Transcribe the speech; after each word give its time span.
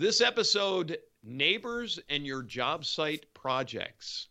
This 0.00 0.20
episode 0.20 0.96
Neighbors 1.24 1.98
and 2.08 2.24
Your 2.24 2.44
Job 2.44 2.84
Site 2.84 3.26
Projects. 3.34 4.28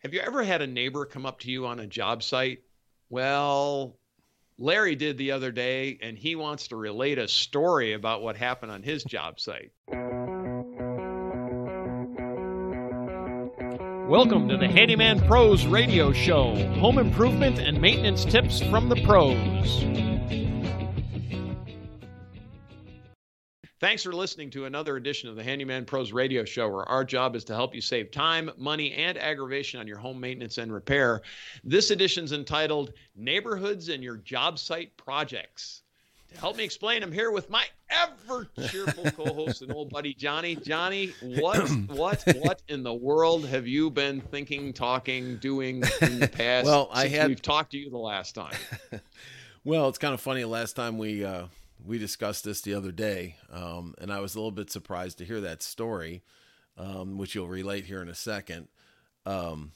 Have 0.00 0.12
you 0.12 0.20
ever 0.20 0.44
had 0.44 0.60
a 0.60 0.66
neighbor 0.66 1.06
come 1.06 1.24
up 1.24 1.40
to 1.40 1.50
you 1.50 1.66
on 1.66 1.80
a 1.80 1.86
job 1.86 2.22
site? 2.22 2.58
Well, 3.08 3.96
Larry 4.58 4.96
did 4.96 5.16
the 5.16 5.30
other 5.30 5.50
day, 5.50 5.98
and 6.02 6.18
he 6.18 6.36
wants 6.36 6.68
to 6.68 6.76
relate 6.76 7.16
a 7.16 7.26
story 7.26 7.94
about 7.94 8.20
what 8.20 8.36
happened 8.36 8.70
on 8.70 8.82
his 8.82 9.02
job 9.02 9.40
site. 9.40 9.72
Welcome 14.10 14.50
to 14.50 14.58
the 14.58 14.68
Handyman 14.68 15.26
Pros 15.26 15.64
Radio 15.64 16.12
Show 16.12 16.54
home 16.80 16.98
improvement 16.98 17.60
and 17.60 17.80
maintenance 17.80 18.26
tips 18.26 18.60
from 18.60 18.90
the 18.90 19.02
pros. 19.06 20.17
Thanks 23.80 24.02
for 24.02 24.12
listening 24.12 24.50
to 24.50 24.64
another 24.64 24.96
edition 24.96 25.28
of 25.28 25.36
the 25.36 25.44
Handyman 25.44 25.84
Pros 25.84 26.10
Radio 26.10 26.44
Show, 26.44 26.68
where 26.68 26.88
our 26.88 27.04
job 27.04 27.36
is 27.36 27.44
to 27.44 27.54
help 27.54 27.76
you 27.76 27.80
save 27.80 28.10
time, 28.10 28.50
money, 28.56 28.92
and 28.92 29.16
aggravation 29.16 29.78
on 29.78 29.86
your 29.86 29.98
home 29.98 30.18
maintenance 30.18 30.58
and 30.58 30.72
repair. 30.72 31.22
This 31.62 31.92
edition's 31.92 32.32
entitled 32.32 32.92
Neighborhoods 33.14 33.88
and 33.88 34.02
Your 34.02 34.16
Job 34.16 34.58
Site 34.58 34.96
Projects. 34.96 35.82
To 36.30 36.40
help 36.40 36.56
me 36.56 36.64
explain, 36.64 37.04
I'm 37.04 37.12
here 37.12 37.30
with 37.30 37.50
my 37.50 37.64
ever 37.88 38.48
cheerful 38.68 39.10
co-host 39.12 39.62
and 39.62 39.72
old 39.72 39.90
buddy 39.90 40.12
Johnny. 40.12 40.56
Johnny, 40.56 41.14
what, 41.22 41.70
what, 41.86 42.24
what 42.40 42.62
in 42.66 42.82
the 42.82 42.92
world 42.92 43.46
have 43.46 43.68
you 43.68 43.90
been 43.90 44.20
thinking, 44.20 44.72
talking, 44.72 45.36
doing 45.36 45.84
in 46.02 46.18
the 46.18 46.28
past? 46.32 46.66
well, 46.66 46.88
I 46.92 47.06
had 47.06 47.28
we've 47.28 47.40
talked 47.40 47.70
to 47.72 47.78
you 47.78 47.90
the 47.90 47.96
last 47.96 48.34
time. 48.34 48.56
well, 49.64 49.88
it's 49.88 49.98
kind 49.98 50.14
of 50.14 50.20
funny. 50.20 50.44
Last 50.44 50.72
time 50.72 50.98
we 50.98 51.24
uh, 51.24 51.46
we 51.84 51.98
discussed 51.98 52.44
this 52.44 52.60
the 52.60 52.74
other 52.74 52.92
day, 52.92 53.36
um, 53.52 53.94
and 53.98 54.12
I 54.12 54.20
was 54.20 54.34
a 54.34 54.38
little 54.38 54.50
bit 54.50 54.70
surprised 54.70 55.18
to 55.18 55.24
hear 55.24 55.40
that 55.40 55.62
story, 55.62 56.22
um, 56.76 57.18
which 57.18 57.34
you'll 57.34 57.48
relate 57.48 57.84
here 57.84 58.02
in 58.02 58.08
a 58.08 58.14
second. 58.14 58.68
Um, 59.26 59.72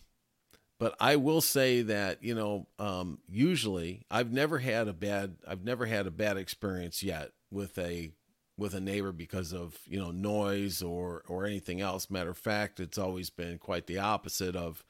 but 0.79 0.97
I 0.99 1.17
will 1.17 1.41
say 1.41 1.83
that 1.83 2.23
you 2.25 2.35
know, 2.35 2.67
um, 2.79 3.19
usually 3.29 4.05
I've 4.11 4.33
never 4.33 4.59
had 4.59 4.89
a 4.89 4.93
bad 4.93 5.37
I've 5.47 5.65
never 5.65 5.87
had 5.87 6.07
a 6.07 6.11
bad 6.11 6.37
experience 6.37 7.03
yet 7.03 7.31
with 7.51 7.79
a 7.79 8.11
with 8.59 8.75
a 8.75 8.81
neighbor 8.81 9.13
because 9.13 9.53
of 9.53 9.79
you 9.87 9.99
know 9.99 10.11
noise 10.11 10.83
or 10.83 11.23
or 11.29 11.47
anything 11.47 11.81
else. 11.81 12.11
Matter 12.11 12.31
of 12.31 12.39
fact, 12.39 12.81
it's 12.81 12.99
always 12.99 13.31
been 13.31 13.59
quite 13.59 13.87
the 13.87 13.99
opposite 13.99 14.57
of 14.57 14.85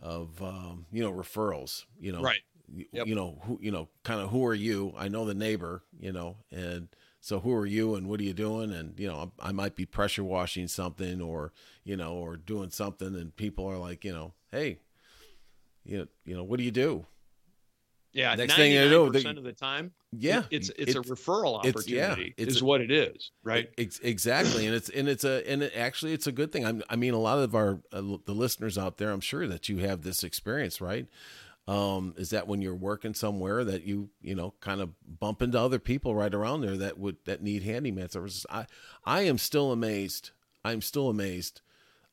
of 0.00 0.42
um, 0.42 0.86
you 0.90 1.02
know 1.02 1.12
referrals. 1.12 1.84
You 2.00 2.12
know, 2.12 2.22
Right. 2.22 2.40
You, 2.74 2.86
Yep. 2.92 3.06
you 3.06 3.14
know 3.14 3.38
who 3.42 3.58
you 3.62 3.70
know 3.70 3.88
kind 4.04 4.20
of 4.20 4.30
who 4.30 4.44
are 4.46 4.54
you 4.54 4.92
i 4.96 5.08
know 5.08 5.24
the 5.24 5.34
neighbor 5.34 5.82
you 6.00 6.12
know 6.12 6.36
and 6.50 6.88
so 7.20 7.38
who 7.40 7.54
are 7.54 7.66
you 7.66 7.94
and 7.94 8.08
what 8.08 8.18
are 8.20 8.24
you 8.24 8.32
doing 8.34 8.72
and 8.72 8.98
you 8.98 9.06
know 9.08 9.32
i 9.40 9.52
might 9.52 9.74
be 9.76 9.86
pressure 9.86 10.24
washing 10.24 10.68
something 10.68 11.20
or 11.20 11.52
you 11.84 11.96
know 11.96 12.14
or 12.14 12.36
doing 12.36 12.70
something 12.70 13.14
and 13.14 13.36
people 13.36 13.66
are 13.66 13.78
like 13.78 14.04
you 14.04 14.12
know 14.12 14.32
hey 14.50 14.78
you 15.84 15.98
know, 15.98 16.06
you 16.24 16.34
know 16.36 16.44
what 16.44 16.58
do 16.58 16.64
you 16.64 16.70
do 16.70 17.04
Yeah, 18.12 18.34
Next 18.34 18.54
thing 18.56 18.72
you 18.72 18.88
know, 18.90 19.10
percent 19.10 19.38
of 19.38 19.44
the 19.44 19.52
time, 19.54 19.92
yeah 20.12 20.40
it- 20.50 20.68
it's 20.68 20.70
it's, 20.76 20.94
a 20.94 21.00
referral 21.00 21.64
it's- 21.64 21.88
yeah, 21.88 22.08
opportunity. 22.10 22.34
it's 22.36 22.56
is 22.56 22.60
a- 22.62 22.64
what 22.64 22.80
it 22.82 22.90
is, 22.90 23.30
right? 23.42 23.70
Ex- 23.78 23.98
exactly 24.00 24.66
and 24.66 24.74
it's 24.74 24.90
and 24.90 25.08
it's 25.08 25.24
a 25.24 25.42
and 25.50 25.62
it, 25.62 25.72
actually 25.74 26.12
it's 26.12 26.26
a 26.26 26.32
good 26.32 26.52
thing 26.52 26.64
I'm, 26.66 26.82
i 26.90 26.96
mean 26.96 27.14
a 27.14 27.18
lot 27.18 27.38
of 27.38 27.54
our 27.54 27.80
uh, 27.92 28.02
the 28.26 28.34
listeners 28.34 28.76
out 28.76 28.98
there 28.98 29.10
i'm 29.10 29.20
sure 29.22 29.48
that 29.48 29.68
you 29.70 29.78
have 29.78 30.02
this 30.02 30.22
experience 30.22 30.80
right 30.80 31.06
um, 31.68 32.14
is 32.16 32.30
that 32.30 32.48
when 32.48 32.60
you're 32.60 32.74
working 32.74 33.14
somewhere 33.14 33.62
that 33.64 33.84
you 33.84 34.10
you 34.20 34.34
know 34.34 34.54
kind 34.60 34.80
of 34.80 34.90
bump 35.20 35.42
into 35.42 35.58
other 35.60 35.78
people 35.78 36.14
right 36.14 36.34
around 36.34 36.60
there 36.62 36.76
that 36.76 36.98
would 36.98 37.16
that 37.24 37.42
need 37.42 37.62
handyman 37.62 38.08
services 38.08 38.44
i 38.50 38.66
i 39.04 39.22
am 39.22 39.38
still 39.38 39.70
amazed 39.72 40.30
i'm 40.64 40.80
still 40.80 41.08
amazed 41.08 41.60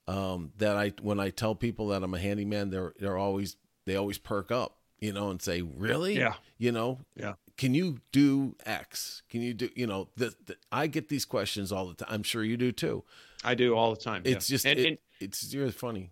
um, 0.08 0.52
that 0.58 0.76
i 0.76 0.94
when 1.02 1.20
i 1.20 1.30
tell 1.30 1.56
people 1.56 1.88
that 1.90 2.04
i'm 2.04 2.14
a 2.14 2.20
handyman 2.20 2.70
they're 2.70 2.94
they're 3.00 3.18
always 3.18 3.56
they 3.86 3.96
always 3.96 4.18
perk 4.18 4.52
up 4.52 4.78
you 5.00 5.14
know 5.14 5.30
and 5.32 5.42
say 5.42 5.62
really 5.62 6.18
Yeah. 6.18 6.34
you 6.58 6.72
know 6.72 7.00
Yeah. 7.16 7.34
can 7.58 7.74
you 7.74 8.00
do 8.12 8.56
x 8.66 9.24
can 9.30 9.42
you 9.42 9.54
do 9.54 9.70
you 9.76 9.88
know 9.88 10.10
the, 10.16 10.34
the, 10.46 10.58
i 10.72 10.88
get 10.88 11.10
these 11.10 11.26
questions 11.26 11.72
all 11.72 11.88
the 11.88 11.96
time 11.96 12.08
i'm 12.12 12.24
sure 12.24 12.44
you 12.44 12.58
do 12.58 12.72
too 12.72 13.04
I 13.42 13.56
do 13.56 13.74
all 13.74 13.96
the 13.96 14.02
time. 14.02 14.24
it's 14.26 14.50
yeah. 14.50 14.54
just 14.54 14.66
and, 14.66 14.80
it- 14.80 14.86
and 14.86 14.98
it's 15.22 15.56
really 15.56 15.72
funny 15.72 16.12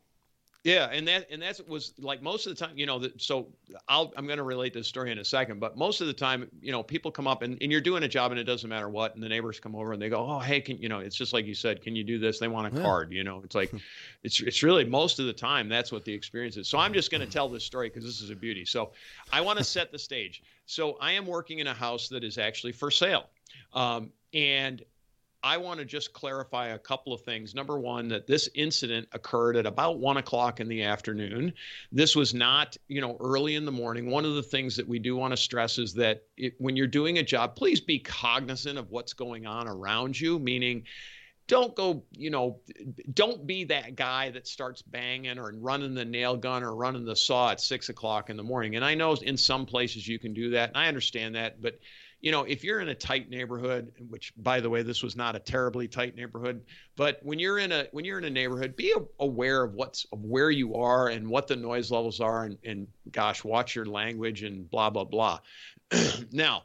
yeah, 0.63 0.89
and 0.91 1.07
that 1.07 1.27
and 1.31 1.41
that 1.41 1.61
was 1.67 1.93
like 1.97 2.21
most 2.21 2.45
of 2.45 2.55
the 2.55 2.65
time, 2.65 2.77
you 2.77 2.85
know. 2.85 2.99
That, 2.99 3.21
so 3.21 3.47
I'll 3.87 4.11
I'm 4.17 4.25
going 4.25 4.37
to 4.37 4.43
relate 4.43 4.73
this 4.73 4.87
story 4.87 5.11
in 5.11 5.19
a 5.19 5.23
second, 5.23 5.59
but 5.59 5.77
most 5.77 6.01
of 6.01 6.07
the 6.07 6.13
time, 6.13 6.49
you 6.61 6.71
know, 6.71 6.83
people 6.83 7.09
come 7.09 7.27
up 7.27 7.41
and, 7.41 7.57
and 7.61 7.71
you're 7.71 7.79
doing 7.81 8.03
a 8.03 8.07
job 8.07 8.31
and 8.31 8.39
it 8.39 8.43
doesn't 8.43 8.69
matter 8.69 8.89
what, 8.89 9.13
and 9.15 9.23
the 9.23 9.29
neighbors 9.29 9.59
come 9.59 9.75
over 9.75 9.93
and 9.93 10.01
they 10.01 10.09
go, 10.09 10.17
oh 10.17 10.39
hey, 10.39 10.59
can 10.59 10.77
you 10.77 10.89
know? 10.89 10.99
It's 10.99 11.15
just 11.15 11.31
like 11.31 11.45
you 11.45 11.53
said, 11.55 11.81
can 11.81 11.95
you 11.95 12.03
do 12.03 12.19
this? 12.19 12.39
They 12.39 12.47
want 12.47 12.73
a 12.73 12.75
Yeah. 12.75 12.83
card, 12.83 13.11
you 13.13 13.23
know. 13.23 13.41
It's 13.43 13.55
like, 13.55 13.71
it's 14.23 14.41
it's 14.41 14.63
really 14.63 14.83
most 14.83 15.19
of 15.19 15.25
the 15.25 15.33
time 15.33 15.69
that's 15.69 15.91
what 15.91 16.03
the 16.03 16.13
experience 16.13 16.57
is. 16.57 16.67
So 16.67 16.77
I'm 16.77 16.93
just 16.93 17.11
going 17.11 17.21
to 17.21 17.27
tell 17.27 17.47
this 17.47 17.63
story 17.63 17.89
because 17.89 18.03
this 18.03 18.21
is 18.21 18.29
a 18.29 18.35
beauty. 18.35 18.65
So 18.65 18.91
I 19.31 19.41
want 19.41 19.57
to 19.59 19.63
set 19.75 19.91
the 19.91 19.99
stage. 19.99 20.43
So 20.65 20.97
I 20.99 21.13
am 21.13 21.25
working 21.25 21.59
in 21.59 21.67
a 21.67 21.73
house 21.73 22.09
that 22.09 22.23
is 22.23 22.37
actually 22.37 22.73
for 22.73 22.91
sale, 22.91 23.27
um, 23.73 24.11
and 24.33 24.83
I 25.43 25.57
want 25.57 25.79
to 25.79 25.85
just 25.85 26.13
clarify 26.13 26.67
a 26.69 26.79
couple 26.79 27.13
of 27.13 27.21
things. 27.21 27.53
Number 27.53 27.79
one, 27.79 28.07
that 28.09 28.27
this 28.27 28.49
incident 28.55 29.07
occurred 29.11 29.55
at 29.55 29.65
about 29.65 29.99
one 29.99 30.17
o'clock 30.17 30.59
in 30.59 30.67
the 30.67 30.83
afternoon. 30.83 31.53
This 31.91 32.15
was 32.15 32.33
not, 32.33 32.75
you 32.87 33.01
know, 33.01 33.17
early 33.19 33.55
in 33.55 33.65
the 33.65 33.71
morning. 33.71 34.09
One 34.09 34.25
of 34.25 34.35
the 34.35 34.43
things 34.43 34.75
that 34.77 34.87
we 34.87 34.99
do 34.99 35.15
want 35.15 35.31
to 35.31 35.37
stress 35.37 35.77
is 35.77 35.93
that 35.93 36.23
it, 36.37 36.55
when 36.57 36.75
you're 36.75 36.87
doing 36.87 37.19
a 37.19 37.23
job, 37.23 37.55
please 37.55 37.79
be 37.79 37.99
cognizant 37.99 38.77
of 38.77 38.89
what's 38.89 39.13
going 39.13 39.45
on 39.45 39.67
around 39.67 40.19
you, 40.19 40.39
meaning, 40.39 40.83
don't 41.47 41.75
go, 41.75 42.03
you 42.11 42.29
know, 42.29 42.59
don't 43.13 43.47
be 43.47 43.63
that 43.65 43.95
guy 43.95 44.31
that 44.31 44.47
starts 44.47 44.81
banging 44.81 45.39
or 45.39 45.51
running 45.55 45.93
the 45.93 46.05
nail 46.05 46.35
gun 46.35 46.63
or 46.63 46.75
running 46.75 47.05
the 47.05 47.15
saw 47.15 47.51
at 47.51 47.61
six 47.61 47.89
o'clock 47.89 48.29
in 48.29 48.37
the 48.37 48.43
morning. 48.43 48.75
And 48.75 48.83
I 48.83 48.95
know 48.95 49.13
in 49.13 49.37
some 49.37 49.65
places 49.65 50.07
you 50.07 50.19
can 50.19 50.33
do 50.33 50.51
that, 50.51 50.69
and 50.69 50.77
I 50.77 50.87
understand 50.87 51.35
that, 51.35 51.61
but 51.61 51.79
you 52.19 52.31
know, 52.31 52.43
if 52.43 52.63
you're 52.63 52.79
in 52.79 52.89
a 52.89 52.95
tight 52.95 53.29
neighborhood, 53.29 53.91
which 54.09 54.33
by 54.37 54.59
the 54.59 54.69
way, 54.69 54.81
this 54.81 55.03
was 55.03 55.15
not 55.15 55.35
a 55.35 55.39
terribly 55.39 55.87
tight 55.87 56.15
neighborhood, 56.15 56.63
but 56.95 57.19
when 57.21 57.37
you're 57.37 57.59
in 57.59 57.71
a 57.71 57.87
when 57.91 58.05
you're 58.05 58.17
in 58.17 58.23
a 58.23 58.29
neighborhood, 58.29 58.75
be 58.75 58.93
aware 59.19 59.63
of 59.63 59.75
what's 59.75 60.05
of 60.11 60.23
where 60.25 60.49
you 60.49 60.75
are 60.75 61.09
and 61.09 61.27
what 61.27 61.47
the 61.47 61.55
noise 61.55 61.91
levels 61.91 62.19
are, 62.19 62.45
and, 62.45 62.57
and 62.65 62.87
gosh, 63.11 63.43
watch 63.43 63.75
your 63.75 63.85
language 63.85 64.41
and 64.41 64.69
blah 64.69 64.89
blah 64.89 65.03
blah. 65.03 65.39
now, 66.31 66.63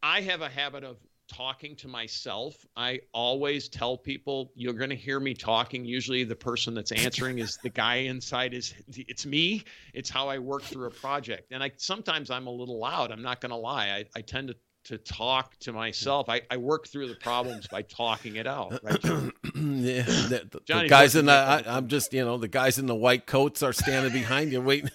I 0.00 0.20
have 0.20 0.42
a 0.42 0.48
habit 0.48 0.84
of 0.84 0.96
talking 1.32 1.76
to 1.76 1.88
myself. 1.88 2.54
I 2.76 3.00
always 3.12 3.68
tell 3.68 3.96
people 3.96 4.52
you're 4.54 4.72
going 4.74 4.90
to 4.90 4.96
hear 4.96 5.20
me 5.20 5.34
talking. 5.34 5.84
Usually 5.84 6.24
the 6.24 6.36
person 6.36 6.74
that's 6.74 6.92
answering 6.92 7.38
is 7.38 7.58
the 7.62 7.70
guy 7.70 7.96
inside 7.96 8.54
is 8.54 8.74
it's 8.88 9.24
me. 9.26 9.64
It's 9.94 10.10
how 10.10 10.28
I 10.28 10.38
work 10.38 10.62
through 10.62 10.86
a 10.86 10.90
project. 10.90 11.52
And 11.52 11.62
I 11.62 11.72
sometimes 11.76 12.30
I'm 12.30 12.46
a 12.46 12.50
little 12.52 12.78
loud. 12.78 13.10
I'm 13.10 13.22
not 13.22 13.40
going 13.40 13.50
to 13.50 13.56
lie. 13.56 13.88
I, 13.88 14.04
I 14.16 14.20
tend 14.20 14.48
to 14.48 14.56
to 14.84 14.98
talk 14.98 15.56
to 15.60 15.72
myself. 15.72 16.28
I, 16.28 16.40
I 16.50 16.56
work 16.56 16.88
through 16.88 17.06
the 17.06 17.14
problems 17.14 17.68
by 17.68 17.82
talking 17.82 18.34
it 18.34 18.46
out. 18.46 18.78
Right? 18.82 18.98
Yeah, 19.54 20.02
the, 20.02 20.60
the- 20.66 20.88
guys 20.88 21.14
in 21.14 21.26
the 21.26 21.32
I, 21.32 21.62
I'm 21.66 21.86
just 21.86 22.12
you 22.12 22.24
know 22.24 22.38
the 22.38 22.48
guys 22.48 22.78
in 22.78 22.86
the 22.86 22.94
white 22.94 23.26
coats 23.26 23.62
are 23.62 23.72
standing 23.72 24.12
behind 24.12 24.50
you 24.50 24.60
waiting. 24.60 24.90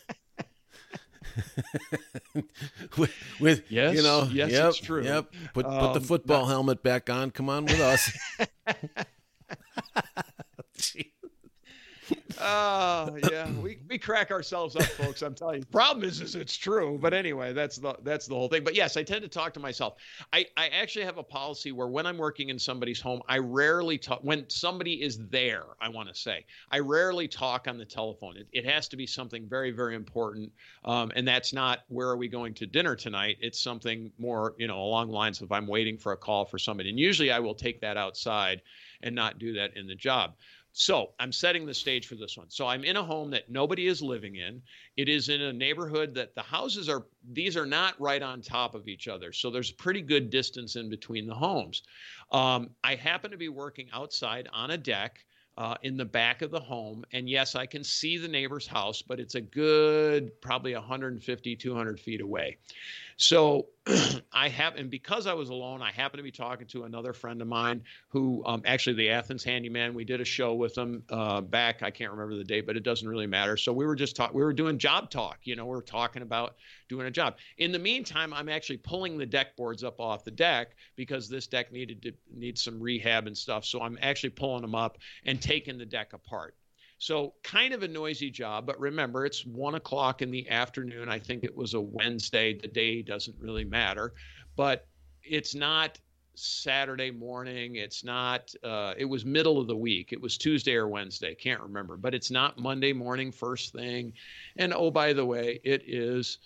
with, 2.97 3.13
with 3.39 3.71
Yes, 3.71 3.95
you 3.95 4.03
know, 4.03 4.27
yes, 4.31 4.51
yep, 4.51 4.69
it's 4.69 4.79
true. 4.79 5.03
Yep, 5.03 5.33
put 5.53 5.65
put 5.65 5.93
the 5.93 5.99
Um, 5.99 6.01
football 6.01 6.45
helmet 6.45 6.83
back 6.83 7.09
on. 7.09 7.31
Come 7.31 7.49
on 7.49 7.65
with 7.65 7.79
us. 7.79 8.11
Oh 12.39 13.17
yeah, 13.31 13.49
we, 13.51 13.79
we 13.89 13.97
crack 13.97 14.31
ourselves 14.31 14.75
up, 14.75 14.83
folks. 14.83 15.21
I'm 15.21 15.33
telling 15.33 15.59
you. 15.59 15.65
Problem 15.65 16.07
is, 16.07 16.21
is 16.21 16.35
it's 16.35 16.55
true. 16.55 16.97
But 17.01 17.13
anyway, 17.13 17.53
that's 17.53 17.77
the 17.77 17.95
that's 18.03 18.27
the 18.27 18.35
whole 18.35 18.47
thing. 18.47 18.63
But 18.63 18.75
yes, 18.75 18.97
I 18.97 19.03
tend 19.03 19.23
to 19.23 19.27
talk 19.27 19.53
to 19.53 19.59
myself. 19.59 19.95
I 20.33 20.45
I 20.55 20.67
actually 20.67 21.05
have 21.05 21.17
a 21.17 21.23
policy 21.23 21.71
where 21.71 21.87
when 21.87 22.05
I'm 22.05 22.17
working 22.17 22.49
in 22.49 22.59
somebody's 22.59 23.01
home, 23.01 23.22
I 23.28 23.39
rarely 23.39 23.97
talk. 23.97 24.19
When 24.22 24.49
somebody 24.49 25.01
is 25.01 25.19
there, 25.29 25.63
I 25.81 25.89
want 25.89 26.09
to 26.09 26.16
say 26.16 26.45
I 26.72 26.79
rarely 26.79 27.28
talk 27.28 27.67
on 27.67 27.78
the 27.78 27.85
telephone. 27.85 28.37
It, 28.37 28.47
it 28.51 28.66
has 28.66 28.87
to 28.90 28.97
be 28.97 29.07
something 29.07 29.47
very 29.47 29.72
very 29.72 29.95
important, 29.95 30.51
um, 30.85 31.11
and 31.16 31.28
that's 31.28 31.53
not 31.53 31.79
where 31.87 32.09
are 32.09 32.17
we 32.17 32.28
going 32.28 32.53
to 32.55 32.66
dinner 32.67 32.95
tonight. 32.95 33.37
It's 33.41 33.59
something 33.59 34.11
more 34.17 34.55
you 34.57 34.67
know 34.67 34.79
along 34.79 35.07
the 35.07 35.13
lines 35.13 35.41
of 35.41 35.51
I'm 35.51 35.67
waiting 35.67 35.97
for 35.97 36.11
a 36.11 36.17
call 36.17 36.45
for 36.45 36.59
somebody, 36.59 36.90
and 36.90 36.99
usually 36.99 37.31
I 37.31 37.40
will 37.40 37.55
take 37.55 37.81
that 37.81 37.97
outside 37.97 38.61
and 39.01 39.16
not 39.16 39.40
do 39.40 39.53
that 39.53 39.75
in 39.78 39.87
the 39.87 39.95
job. 39.95 40.33
So 40.79 41.14
I'm 41.20 41.32
setting 41.32 41.66
the 41.66 41.74
stage 41.74 42.06
for 42.06 42.14
this 42.14 42.38
one. 42.38 42.52
So 42.52 42.68
I'm 42.68 42.84
in 42.84 42.97
a 42.97 43.03
home 43.03 43.32
that 43.32 43.50
nobody 43.50 43.88
is 43.88 44.00
living 44.00 44.35
in. 44.35 44.62
It 44.96 45.09
is 45.09 45.28
in 45.28 45.41
a 45.41 45.52
neighborhood 45.52 46.14
that 46.14 46.35
the 46.35 46.44
houses 46.44 46.88
are, 46.88 47.08
these 47.32 47.58
are 47.58 47.66
not 47.66 48.00
right 48.00 48.22
on 48.22 48.44
top 48.44 48.76
of 48.76 48.88
each 48.88 49.08
other. 49.08 49.34
So 49.34 49.50
there's 49.50 49.72
a 49.72 49.74
pretty 49.74 50.03
good 50.03 50.29
distance 50.29 50.76
in 50.76 50.88
between 50.88 51.26
the 51.26 51.34
homes. 51.34 51.82
Um, 52.32 52.70
I 52.84 52.94
happen 52.94 53.32
to 53.32 53.38
be 53.38 53.50
working 53.50 53.88
outside 53.91 54.47
on 54.53 54.70
a 54.70 54.78
deck. 54.78 55.26
Uh, 55.58 55.74
in 55.82 55.97
the 55.97 56.06
back 56.06 56.44
of 56.44 56.52
the 56.52 56.59
home. 56.59 57.03
And 57.14 57.28
yes, 57.28 57.56
I 57.56 57.66
can 57.66 57.84
see 57.84 58.20
the 58.20 58.28
neighbor's 58.28 58.68
house, 58.68 59.02
but 59.02 59.20
it's 59.20 59.34
a 59.34 59.41
good 59.41 60.40
probably 60.40 60.76
150, 60.76 61.56
200 61.56 62.00
feet 62.00 62.22
away. 62.22 62.58
So 63.16 63.66
I 64.34 64.49
have, 64.49 64.75
and 64.75 64.89
because 64.89 65.28
I 65.28 65.34
was 65.34 65.49
alone, 65.49 65.81
I 65.81 65.91
happened 65.91 66.19
to 66.19 66.23
be 66.23 66.31
talking 66.31 66.67
to 66.67 66.84
another 66.84 67.13
friend 67.13 67.41
of 67.41 67.47
mine 67.47 67.84
who, 68.09 68.43
um, 68.45 68.61
actually, 68.66 68.95
the 68.95 69.09
Athens 69.09 69.43
handyman. 69.43 69.93
We 69.93 70.03
did 70.03 70.22
a 70.22 70.25
show 70.25 70.53
with 70.53 70.78
him 70.78 71.03
uh, 71.09 71.41
back. 71.41 71.84
I 71.84 71.91
can't 71.91 72.11
remember 72.11 72.35
the 72.35 72.43
date, 72.43 72.66
but 72.66 72.75
it 72.75 72.84
doesn't 72.84 73.07
really 73.07 73.28
matter. 73.28 73.55
So 73.55 73.72
we 73.72 73.85
were 73.85 73.95
just 73.95 74.16
talking. 74.16 74.35
We 74.35 74.43
were 74.43 74.53
doing 74.53 74.78
job 74.78 75.09
talk. 75.09 75.39
You 75.43 75.55
know, 75.55 75.66
we 75.66 75.78
are 75.78 75.81
talking 75.81 76.22
about 76.22 76.55
doing 76.89 77.07
a 77.07 77.11
job. 77.11 77.37
In 77.57 77.72
the 77.72 77.79
meantime, 77.79 78.34
I'm 78.34 78.49
actually 78.49 78.78
pulling 78.78 79.17
the 79.17 79.25
deck 79.25 79.55
boards 79.55 79.84
up 79.84 79.99
off 79.99 80.23
the 80.23 80.31
deck 80.31 80.75
because 80.95 81.29
this 81.29 81.47
deck 81.47 81.72
needed 81.72 82.01
to 82.03 82.13
need 82.33 82.57
some 82.57 82.79
rehab 82.79 83.28
and 83.28 83.37
stuff. 83.37 83.66
So 83.66 83.81
I'm 83.81 83.97
actually 84.01 84.31
pulling 84.31 84.61
them 84.61 84.75
up 84.75 84.97
and 85.25 85.41
taking 85.41 85.78
the 85.78 85.85
deck 85.85 86.13
apart. 86.13 86.55
So, 86.99 87.35
kind 87.44 87.73
of 87.73 87.84
a 87.84 87.88
noisy 87.88 88.32
job, 88.32 88.66
but 88.66 88.79
remember, 88.79 89.26
it's 89.26 89.46
one 89.46 89.76
o'clock 89.76 90.22
in 90.22 90.32
the 90.32 90.49
afternoon. 90.49 91.09
I 91.09 91.20
think 91.20 91.44
it 91.44 91.55
was 91.55 91.76
a 91.76 91.82
Wednesday. 91.82 92.58
The 92.59 92.67
day 92.67 93.03
doesn't 93.03 93.38
really 93.40 93.66
matter, 93.66 94.14
but 94.55 94.88
it's 95.23 95.53
not 95.53 95.99
Saturday 96.34 97.11
morning. 97.11 97.76
It's 97.76 98.03
not, 98.03 98.53
uh, 98.64 98.94
it 98.97 99.05
was 99.05 99.26
middle 99.26 99.59
of 99.59 99.67
the 99.67 99.76
week. 99.76 100.11
It 100.11 100.22
was 100.22 100.38
Tuesday 100.38 100.73
or 100.73 100.88
Wednesday. 100.88 101.35
Can't 101.35 101.61
remember, 101.61 101.97
but 101.97 102.14
it's 102.14 102.32
not 102.32 102.59
Monday 102.59 102.94
morning, 102.94 103.32
first 103.32 103.73
thing. 103.73 104.14
And 104.58 104.73
oh, 104.73 104.91
by 104.91 105.14
the 105.14 105.26
way, 105.26 105.59
it 105.64 105.84
is 105.88 106.40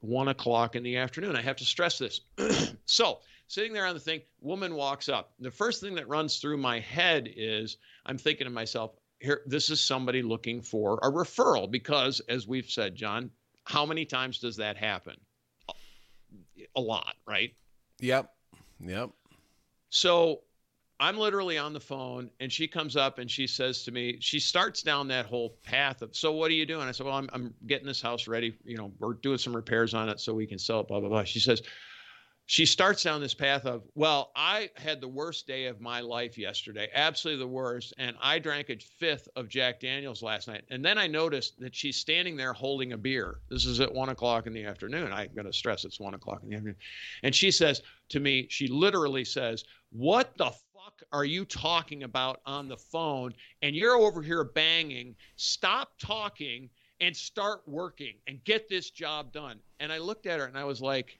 one 0.00 0.28
o'clock 0.28 0.76
in 0.76 0.82
the 0.82 0.96
afternoon. 0.96 1.36
I 1.36 1.42
have 1.42 1.56
to 1.56 1.64
stress 1.64 1.98
this. 1.98 2.20
so, 2.86 3.20
sitting 3.48 3.72
there 3.72 3.86
on 3.86 3.94
the 3.94 4.00
thing, 4.00 4.22
woman 4.40 4.74
walks 4.74 5.08
up. 5.08 5.32
The 5.40 5.50
first 5.50 5.80
thing 5.80 5.94
that 5.94 6.08
runs 6.08 6.38
through 6.38 6.56
my 6.56 6.80
head 6.80 7.30
is 7.34 7.76
I'm 8.06 8.18
thinking 8.18 8.46
to 8.46 8.50
myself, 8.50 8.92
here 9.24 9.42
this 9.46 9.70
is 9.70 9.80
somebody 9.80 10.22
looking 10.22 10.60
for 10.60 10.98
a 11.02 11.10
referral 11.10 11.70
because 11.70 12.20
as 12.28 12.46
we've 12.46 12.70
said 12.70 12.94
john 12.94 13.30
how 13.64 13.86
many 13.86 14.04
times 14.04 14.38
does 14.38 14.56
that 14.56 14.76
happen? 14.76 15.16
A 16.76 16.80
lot 16.80 17.14
right? 17.26 17.54
Yep 18.00 18.30
yep. 18.80 19.10
So 19.90 20.40
i'm 21.00 21.16
literally 21.16 21.58
on 21.58 21.72
the 21.72 21.80
phone 21.80 22.30
and 22.38 22.52
she 22.52 22.68
comes 22.68 22.96
up 22.96 23.18
and 23.18 23.28
she 23.28 23.46
says 23.46 23.82
to 23.82 23.90
me 23.90 24.16
she 24.20 24.38
starts 24.38 24.80
down 24.80 25.08
that 25.08 25.26
whole 25.26 25.56
path 25.64 26.02
of 26.02 26.14
so 26.14 26.32
what 26.32 26.50
are 26.50 26.54
you 26.54 26.66
doing? 26.66 26.86
I 26.86 26.92
said 26.92 27.06
well 27.06 27.16
i'm, 27.16 27.28
I'm 27.32 27.54
getting 27.66 27.86
this 27.86 28.02
house 28.02 28.28
ready. 28.28 28.56
You 28.64 28.76
know 28.76 28.92
we're 28.98 29.14
doing 29.14 29.38
some 29.38 29.56
repairs 29.56 29.94
on 29.94 30.08
it 30.08 30.20
so 30.20 30.34
we 30.34 30.46
can 30.46 30.58
sell 30.58 30.80
it 30.80 30.88
blah 30.88 31.00
blah 31.00 31.08
blah. 31.08 31.24
She 31.24 31.40
says 31.40 31.62
she 32.46 32.66
starts 32.66 33.02
down 33.02 33.22
this 33.22 33.32
path 33.32 33.64
of, 33.64 33.82
well, 33.94 34.30
I 34.36 34.68
had 34.76 35.00
the 35.00 35.08
worst 35.08 35.46
day 35.46 35.64
of 35.66 35.80
my 35.80 36.00
life 36.00 36.36
yesterday, 36.36 36.88
absolutely 36.94 37.42
the 37.42 37.48
worst. 37.48 37.94
And 37.96 38.16
I 38.20 38.38
drank 38.38 38.68
a 38.68 38.76
fifth 38.76 39.28
of 39.34 39.48
Jack 39.48 39.80
Daniels 39.80 40.22
last 40.22 40.46
night. 40.46 40.64
And 40.68 40.84
then 40.84 40.98
I 40.98 41.06
noticed 41.06 41.58
that 41.60 41.74
she's 41.74 41.96
standing 41.96 42.36
there 42.36 42.52
holding 42.52 42.92
a 42.92 42.98
beer. 42.98 43.38
This 43.48 43.64
is 43.64 43.80
at 43.80 43.92
one 43.92 44.10
o'clock 44.10 44.46
in 44.46 44.52
the 44.52 44.64
afternoon. 44.64 45.10
I'm 45.10 45.32
going 45.34 45.46
to 45.46 45.52
stress 45.52 45.84
it's 45.84 45.98
one 45.98 46.14
o'clock 46.14 46.42
in 46.42 46.50
the 46.50 46.56
afternoon. 46.56 46.76
And 47.22 47.34
she 47.34 47.50
says 47.50 47.80
to 48.10 48.20
me, 48.20 48.46
she 48.50 48.68
literally 48.68 49.24
says, 49.24 49.64
What 49.90 50.36
the 50.36 50.50
fuck 50.50 51.02
are 51.12 51.24
you 51.24 51.46
talking 51.46 52.02
about 52.02 52.40
on 52.44 52.68
the 52.68 52.76
phone? 52.76 53.32
And 53.62 53.74
you're 53.74 53.96
over 53.96 54.20
here 54.20 54.44
banging. 54.44 55.14
Stop 55.36 55.92
talking 55.98 56.68
and 57.00 57.16
start 57.16 57.62
working 57.66 58.14
and 58.26 58.44
get 58.44 58.68
this 58.68 58.90
job 58.90 59.32
done. 59.32 59.58
And 59.80 59.90
I 59.90 59.98
looked 59.98 60.26
at 60.26 60.40
her 60.40 60.46
and 60.46 60.58
I 60.58 60.64
was 60.64 60.82
like, 60.82 61.18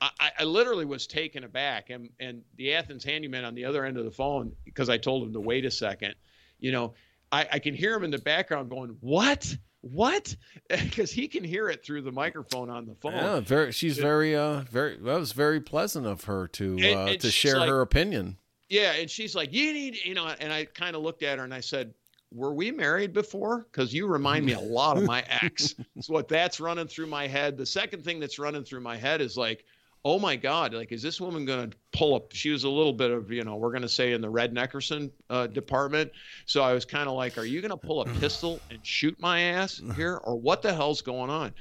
I, 0.00 0.30
I, 0.38 0.44
literally 0.44 0.86
was 0.86 1.06
taken 1.06 1.44
aback, 1.44 1.90
and 1.90 2.08
and 2.20 2.42
the 2.56 2.72
Athens 2.74 3.04
handyman 3.04 3.44
on 3.44 3.54
the 3.54 3.64
other 3.64 3.84
end 3.84 3.98
of 3.98 4.04
the 4.04 4.10
phone 4.10 4.52
because 4.64 4.88
I 4.88 4.96
told 4.96 5.24
him 5.24 5.32
to 5.34 5.40
wait 5.40 5.64
a 5.64 5.70
second. 5.70 6.14
You 6.58 6.72
know, 6.72 6.94
I, 7.30 7.46
I 7.52 7.58
can 7.58 7.74
hear 7.74 7.94
him 7.94 8.04
in 8.04 8.10
the 8.10 8.18
background 8.18 8.70
going, 8.70 8.96
"What? 9.00 9.54
What?" 9.82 10.34
Because 10.68 11.10
he 11.10 11.28
can 11.28 11.44
hear 11.44 11.68
it 11.68 11.84
through 11.84 12.02
the 12.02 12.12
microphone 12.12 12.70
on 12.70 12.86
the 12.86 12.94
phone. 12.94 13.12
Yeah, 13.12 13.40
very. 13.40 13.72
She's 13.72 13.98
very, 13.98 14.34
uh, 14.34 14.60
very. 14.70 14.96
That 14.96 15.18
was 15.18 15.32
very 15.32 15.60
pleasant 15.60 16.06
of 16.06 16.24
her 16.24 16.48
to 16.48 16.78
and, 16.78 16.98
uh, 16.98 17.12
and 17.12 17.20
to 17.20 17.30
share 17.30 17.58
like, 17.58 17.68
her 17.68 17.82
opinion. 17.82 18.38
Yeah, 18.70 18.92
and 18.92 19.10
she's 19.10 19.34
like, 19.34 19.52
"You 19.52 19.72
need," 19.72 19.96
you 20.04 20.14
know, 20.14 20.28
and 20.40 20.52
I 20.52 20.64
kind 20.64 20.96
of 20.96 21.02
looked 21.02 21.22
at 21.22 21.38
her 21.38 21.44
and 21.44 21.52
I 21.52 21.60
said, 21.60 21.92
were 22.32 22.54
we 22.54 22.70
married 22.70 23.12
before? 23.12 23.66
Because 23.70 23.92
you 23.92 24.06
remind 24.06 24.46
me 24.46 24.52
a 24.52 24.60
lot 24.60 24.96
of 24.96 25.04
my 25.04 25.24
ex. 25.42 25.74
so 26.00 26.12
what 26.12 26.28
that's 26.28 26.60
running 26.60 26.86
through 26.86 27.06
my 27.06 27.26
head. 27.26 27.56
The 27.56 27.66
second 27.66 28.04
thing 28.04 28.20
that's 28.20 28.38
running 28.38 28.62
through 28.62 28.80
my 28.80 28.96
head 28.96 29.20
is 29.20 29.36
like, 29.36 29.64
oh 30.04 30.18
my 30.18 30.34
God, 30.36 30.72
like, 30.72 30.92
is 30.92 31.02
this 31.02 31.20
woman 31.20 31.44
going 31.44 31.70
to 31.70 31.76
pull 31.92 32.14
up? 32.14 32.32
She 32.32 32.50
was 32.50 32.64
a 32.64 32.68
little 32.68 32.92
bit 32.92 33.10
of, 33.10 33.30
you 33.30 33.44
know, 33.44 33.56
we're 33.56 33.70
going 33.70 33.82
to 33.82 33.88
say 33.88 34.12
in 34.12 34.20
the 34.20 34.30
Red 34.30 34.54
Neckerson 34.54 35.10
uh, 35.28 35.46
department. 35.46 36.10
So 36.46 36.62
I 36.62 36.72
was 36.72 36.84
kind 36.84 37.08
of 37.08 37.14
like, 37.14 37.36
are 37.36 37.44
you 37.44 37.60
going 37.60 37.70
to 37.70 37.76
pull 37.76 38.00
a 38.00 38.06
pistol 38.06 38.60
and 38.70 38.84
shoot 38.84 39.18
my 39.20 39.40
ass 39.40 39.82
here? 39.96 40.16
Or 40.24 40.36
what 40.36 40.62
the 40.62 40.72
hell's 40.72 41.02
going 41.02 41.30
on? 41.30 41.52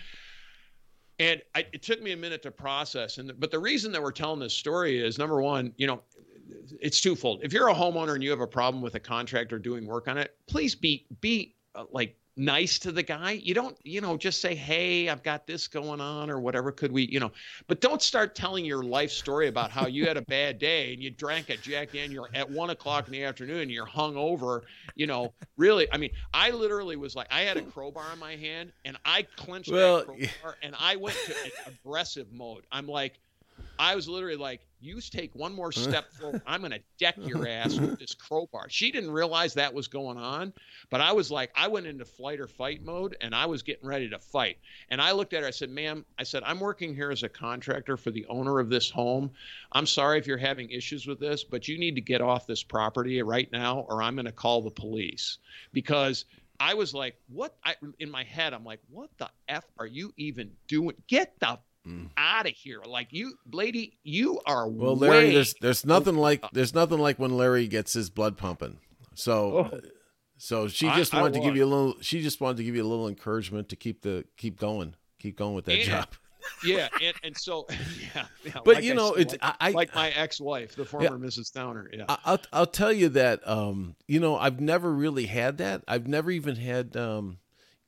And 1.20 1.42
I, 1.54 1.66
it 1.74 1.82
took 1.82 2.02
me 2.02 2.14
a 2.14 2.18
minute 2.18 2.42
to 2.44 2.52
process. 2.52 3.18
And 3.18 3.38
but 3.40 3.52
the 3.52 3.60
reason 3.60 3.92
that 3.92 4.02
we're 4.02 4.14
telling 4.14 4.40
this 4.40 4.54
story 4.54 5.06
is 5.06 5.18
number 5.18 5.42
one, 5.42 5.74
you 5.76 5.86
know, 5.86 6.02
it's 6.80 7.02
twofold. 7.02 7.42
If 7.44 7.52
you're 7.52 7.68
a 7.68 7.74
homeowner 7.74 8.14
and 8.14 8.24
you 8.24 8.30
have 8.30 8.40
a 8.40 8.48
problem 8.48 8.82
with 8.82 8.96
a 8.96 9.00
contractor 9.02 9.60
doing 9.60 9.86
work 9.86 10.08
on 10.08 10.18
it, 10.18 10.36
please 10.48 10.76
be 10.76 11.06
be 11.20 11.56
uh, 11.76 11.84
like 11.92 12.16
nice 12.40 12.80
to 12.80 12.92
the 12.92 13.04
guy. 13.04 13.32
You 13.32 13.54
don't, 13.54 13.78
you 13.84 14.00
know, 14.02 14.18
just 14.18 14.42
say, 14.42 14.56
"Hey, 14.56 15.10
I've 15.10 15.22
got 15.22 15.46
this 15.46 15.68
going 15.68 16.00
on," 16.00 16.30
or 16.30 16.40
whatever. 16.40 16.72
Could 16.72 16.92
we, 16.92 17.04
you 17.04 17.20
know? 17.20 17.32
But 17.68 17.82
don't 17.82 18.02
start 18.02 18.34
telling 18.34 18.66
your 18.66 18.82
life 18.82 19.12
story 19.12 19.48
about 19.48 19.70
how 19.70 19.86
you 19.86 20.08
had 20.08 20.18
a 20.18 20.22
bad 20.24 20.58
day 20.58 20.94
and 20.94 21.04
you 21.04 21.12
drank 21.12 21.50
a 21.50 21.58
Jack 21.58 21.92
Daniel 21.92 22.28
at 22.34 22.50
one 22.50 22.70
o'clock 22.70 23.08
in 23.08 23.12
the 23.12 23.24
afternoon 23.24 23.62
and 23.62 23.72
you're 23.72 23.86
hung 23.86 24.16
over. 24.16 24.64
You 24.96 25.08
know, 25.08 25.34
really. 25.58 25.92
I 25.92 25.98
mean, 25.98 26.12
I 26.34 26.52
literally 26.52 26.96
was 26.96 27.16
like, 27.16 27.28
I 27.30 27.42
had 27.42 27.58
a 27.58 27.62
crowbar 27.62 28.06
in 28.14 28.20
my 28.20 28.36
hand 28.36 28.72
and 28.86 28.98
I 29.06 29.24
clenched 29.36 29.72
well, 29.72 29.98
that 29.98 30.06
crowbar 30.06 30.58
and 30.64 30.76
I 30.80 30.96
went 30.96 31.18
to 31.26 31.36
aggressive 31.68 32.32
mode. 32.32 32.66
I'm 32.72 32.88
like, 32.88 33.20
I 33.80 33.96
was 33.96 34.10
literally 34.10 34.36
like, 34.36 34.68
you 34.82 35.00
take 35.00 35.34
one 35.34 35.56
more 35.56 35.72
step 35.72 36.12
forward, 36.12 36.42
I'm 36.46 36.60
going 36.60 36.74
to 36.74 36.82
deck 37.00 37.16
your 37.22 37.48
ass 37.48 37.80
with 37.80 37.98
this 37.98 38.14
crowbar. 38.14 38.68
She 38.70 38.92
didn't 38.92 39.12
realize 39.12 39.54
that 39.54 39.74
was 39.74 39.88
going 39.88 40.18
on, 40.18 40.52
but 40.90 41.00
I 41.00 41.14
was 41.14 41.32
like, 41.32 41.50
I 41.56 41.70
went 41.70 41.88
into 41.88 42.04
flight 42.04 42.42
or 42.42 42.48
fight 42.48 42.84
mode 42.84 43.16
and 43.22 43.34
I 43.34 43.46
was 43.46 43.64
getting 43.64 43.88
ready 43.88 44.10
to 44.10 44.20
fight. 44.20 44.58
And 44.90 45.02
I 45.02 45.14
looked 45.14 45.34
at 45.34 45.44
her, 45.44 45.48
I 45.48 45.52
said, 45.52 45.70
ma'am, 45.70 46.06
I 46.18 46.24
said, 46.24 46.44
I'm 46.46 46.60
working 46.60 46.94
here 46.94 47.10
as 47.10 47.24
a 47.24 47.30
contractor 47.30 47.96
for 47.96 48.12
the 48.12 48.26
owner 48.28 48.60
of 48.60 48.70
this 48.70 48.90
home. 48.90 49.32
I'm 49.72 49.86
sorry 49.86 50.20
if 50.20 50.28
you're 50.28 50.38
having 50.38 50.70
issues 50.70 51.08
with 51.08 51.22
this, 51.22 51.46
but 51.46 51.70
you 51.70 51.80
need 51.80 51.96
to 51.96 52.02
get 52.02 52.20
off 52.20 52.46
this 52.46 52.64
property 52.64 53.22
right 53.22 53.50
now 53.54 53.86
or 53.88 54.04
I'm 54.04 54.16
going 54.16 54.26
to 54.26 54.32
call 54.34 54.62
the 54.62 54.70
police 54.70 55.38
because 55.72 56.26
I 56.60 56.74
was 56.74 56.94
like, 56.94 57.16
what? 57.30 57.56
I, 57.64 57.76
in 58.00 58.12
my 58.12 58.26
head, 58.26 58.54
I'm 58.54 58.66
like, 58.66 58.82
what 58.90 59.10
the 59.18 59.30
F 59.48 59.64
are 59.78 59.86
you 59.86 60.14
even 60.18 60.52
doing? 60.68 60.96
Get 61.08 61.40
the 61.40 61.58
mm. 61.88 62.10
out 62.18 62.48
of 62.48 62.54
here. 62.54 62.82
Like 62.86 63.08
you, 63.12 63.34
lady, 63.52 63.98
you 64.04 64.40
are 64.46 64.68
well, 64.68 64.96
Larry. 64.96 65.32
There's 65.32 65.56
there's 65.62 65.86
nothing 65.86 66.16
like 66.16 66.44
there's 66.52 66.74
nothing 66.74 67.00
like 67.00 67.20
when 67.20 67.38
Larry 67.38 67.68
gets 67.68 67.94
his 67.94 68.10
blood 68.10 68.38
pumping. 68.38 68.80
So. 69.16 69.70
Oh. 69.72 69.80
So 70.42 70.70
she 70.70 70.90
just 70.92 71.14
I, 71.14 71.22
wanted 71.22 71.36
I 71.36 71.40
to 71.42 71.46
give 71.46 71.58
you 71.58 71.66
a 71.66 71.68
little. 71.68 71.96
She 72.00 72.22
just 72.22 72.40
wanted 72.40 72.58
to 72.58 72.64
give 72.64 72.74
you 72.74 72.82
a 72.82 72.88
little 72.88 73.10
encouragement 73.10 73.68
to 73.70 73.76
keep 73.76 74.04
the 74.04 74.24
keep 74.38 74.58
going, 74.58 74.96
keep 75.20 75.38
going 75.38 75.54
with 75.54 75.66
that 75.66 75.74
and, 75.74 75.84
job. 75.84 76.08
yeah, 76.64 76.88
and, 77.02 77.14
and 77.26 77.38
so 77.38 77.68
yeah, 78.16 78.26
yeah 78.46 78.54
but 78.64 78.76
like 78.76 78.84
you 78.86 78.94
know, 78.94 79.14
it's 79.16 79.34
like, 79.34 79.56
I, 79.60 79.72
like 79.72 79.94
my 79.94 80.10
ex-wife, 80.12 80.78
the 80.78 80.86
former 80.86 81.08
yeah, 81.08 81.12
Mrs. 81.12 81.52
Downer. 81.52 81.90
Yeah, 81.92 82.06
I'll 82.08 82.40
I'll 82.54 82.66
tell 82.66 82.94
you 82.94 83.10
that. 83.10 83.46
Um, 83.46 83.98
you 84.08 84.22
know, 84.22 84.38
I've 84.38 84.62
never 84.62 84.90
really 84.94 85.26
had 85.26 85.58
that. 85.58 85.84
I've 85.90 86.08
never 86.08 86.32
even 86.32 86.56
had. 86.56 86.96
Um, 86.96 87.40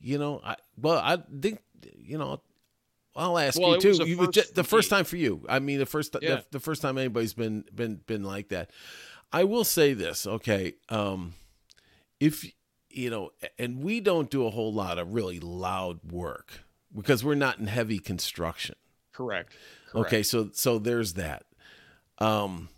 you 0.02 0.18
know, 0.18 0.42
I 0.44 0.56
well, 0.78 0.98
I 0.98 1.20
think 1.42 1.62
you 1.96 2.18
know, 2.18 2.42
I'll 3.16 3.38
ask 3.38 3.60
well, 3.60 3.76
you 3.76 3.82
too. 3.82 4.06
You, 4.06 4.16
first 4.26 4.56
the 4.56 4.64
first 4.64 4.90
time 4.90 5.06
for 5.06 5.18
you. 5.18 5.46
I 5.50 5.60
mean, 5.60 5.80
the 5.80 5.86
first 5.86 6.16
yeah. 6.22 6.36
the, 6.36 6.46
the, 6.52 6.60
first 6.60 6.82
time 6.82 6.98
anybody's 6.98 7.34
been 7.34 7.66
been 7.74 8.02
been 8.08 8.24
like 8.24 8.50
that. 8.50 8.72
I 9.34 9.44
will 9.44 9.64
say 9.64 9.94
this, 9.94 10.26
okay? 10.28 10.76
Um, 10.90 11.34
if 12.20 12.46
you 12.90 13.10
know, 13.10 13.32
and 13.60 13.84
we 13.84 14.00
don't 14.00 14.30
do 14.30 14.46
a 14.46 14.50
whole 14.50 14.74
lot 14.74 14.98
of 14.98 15.14
really 15.14 15.40
loud 15.40 16.12
work 16.12 16.62
because 16.96 17.24
we're 17.24 17.36
not 17.36 17.60
in 17.60 17.68
heavy 17.68 18.00
construction. 18.00 18.76
Correct. 19.12 19.54
Correct. 19.90 20.08
Okay, 20.08 20.24
so 20.24 20.50
so 20.54 20.80
there's 20.80 21.14
that. 21.14 21.44
Um, 22.20 22.70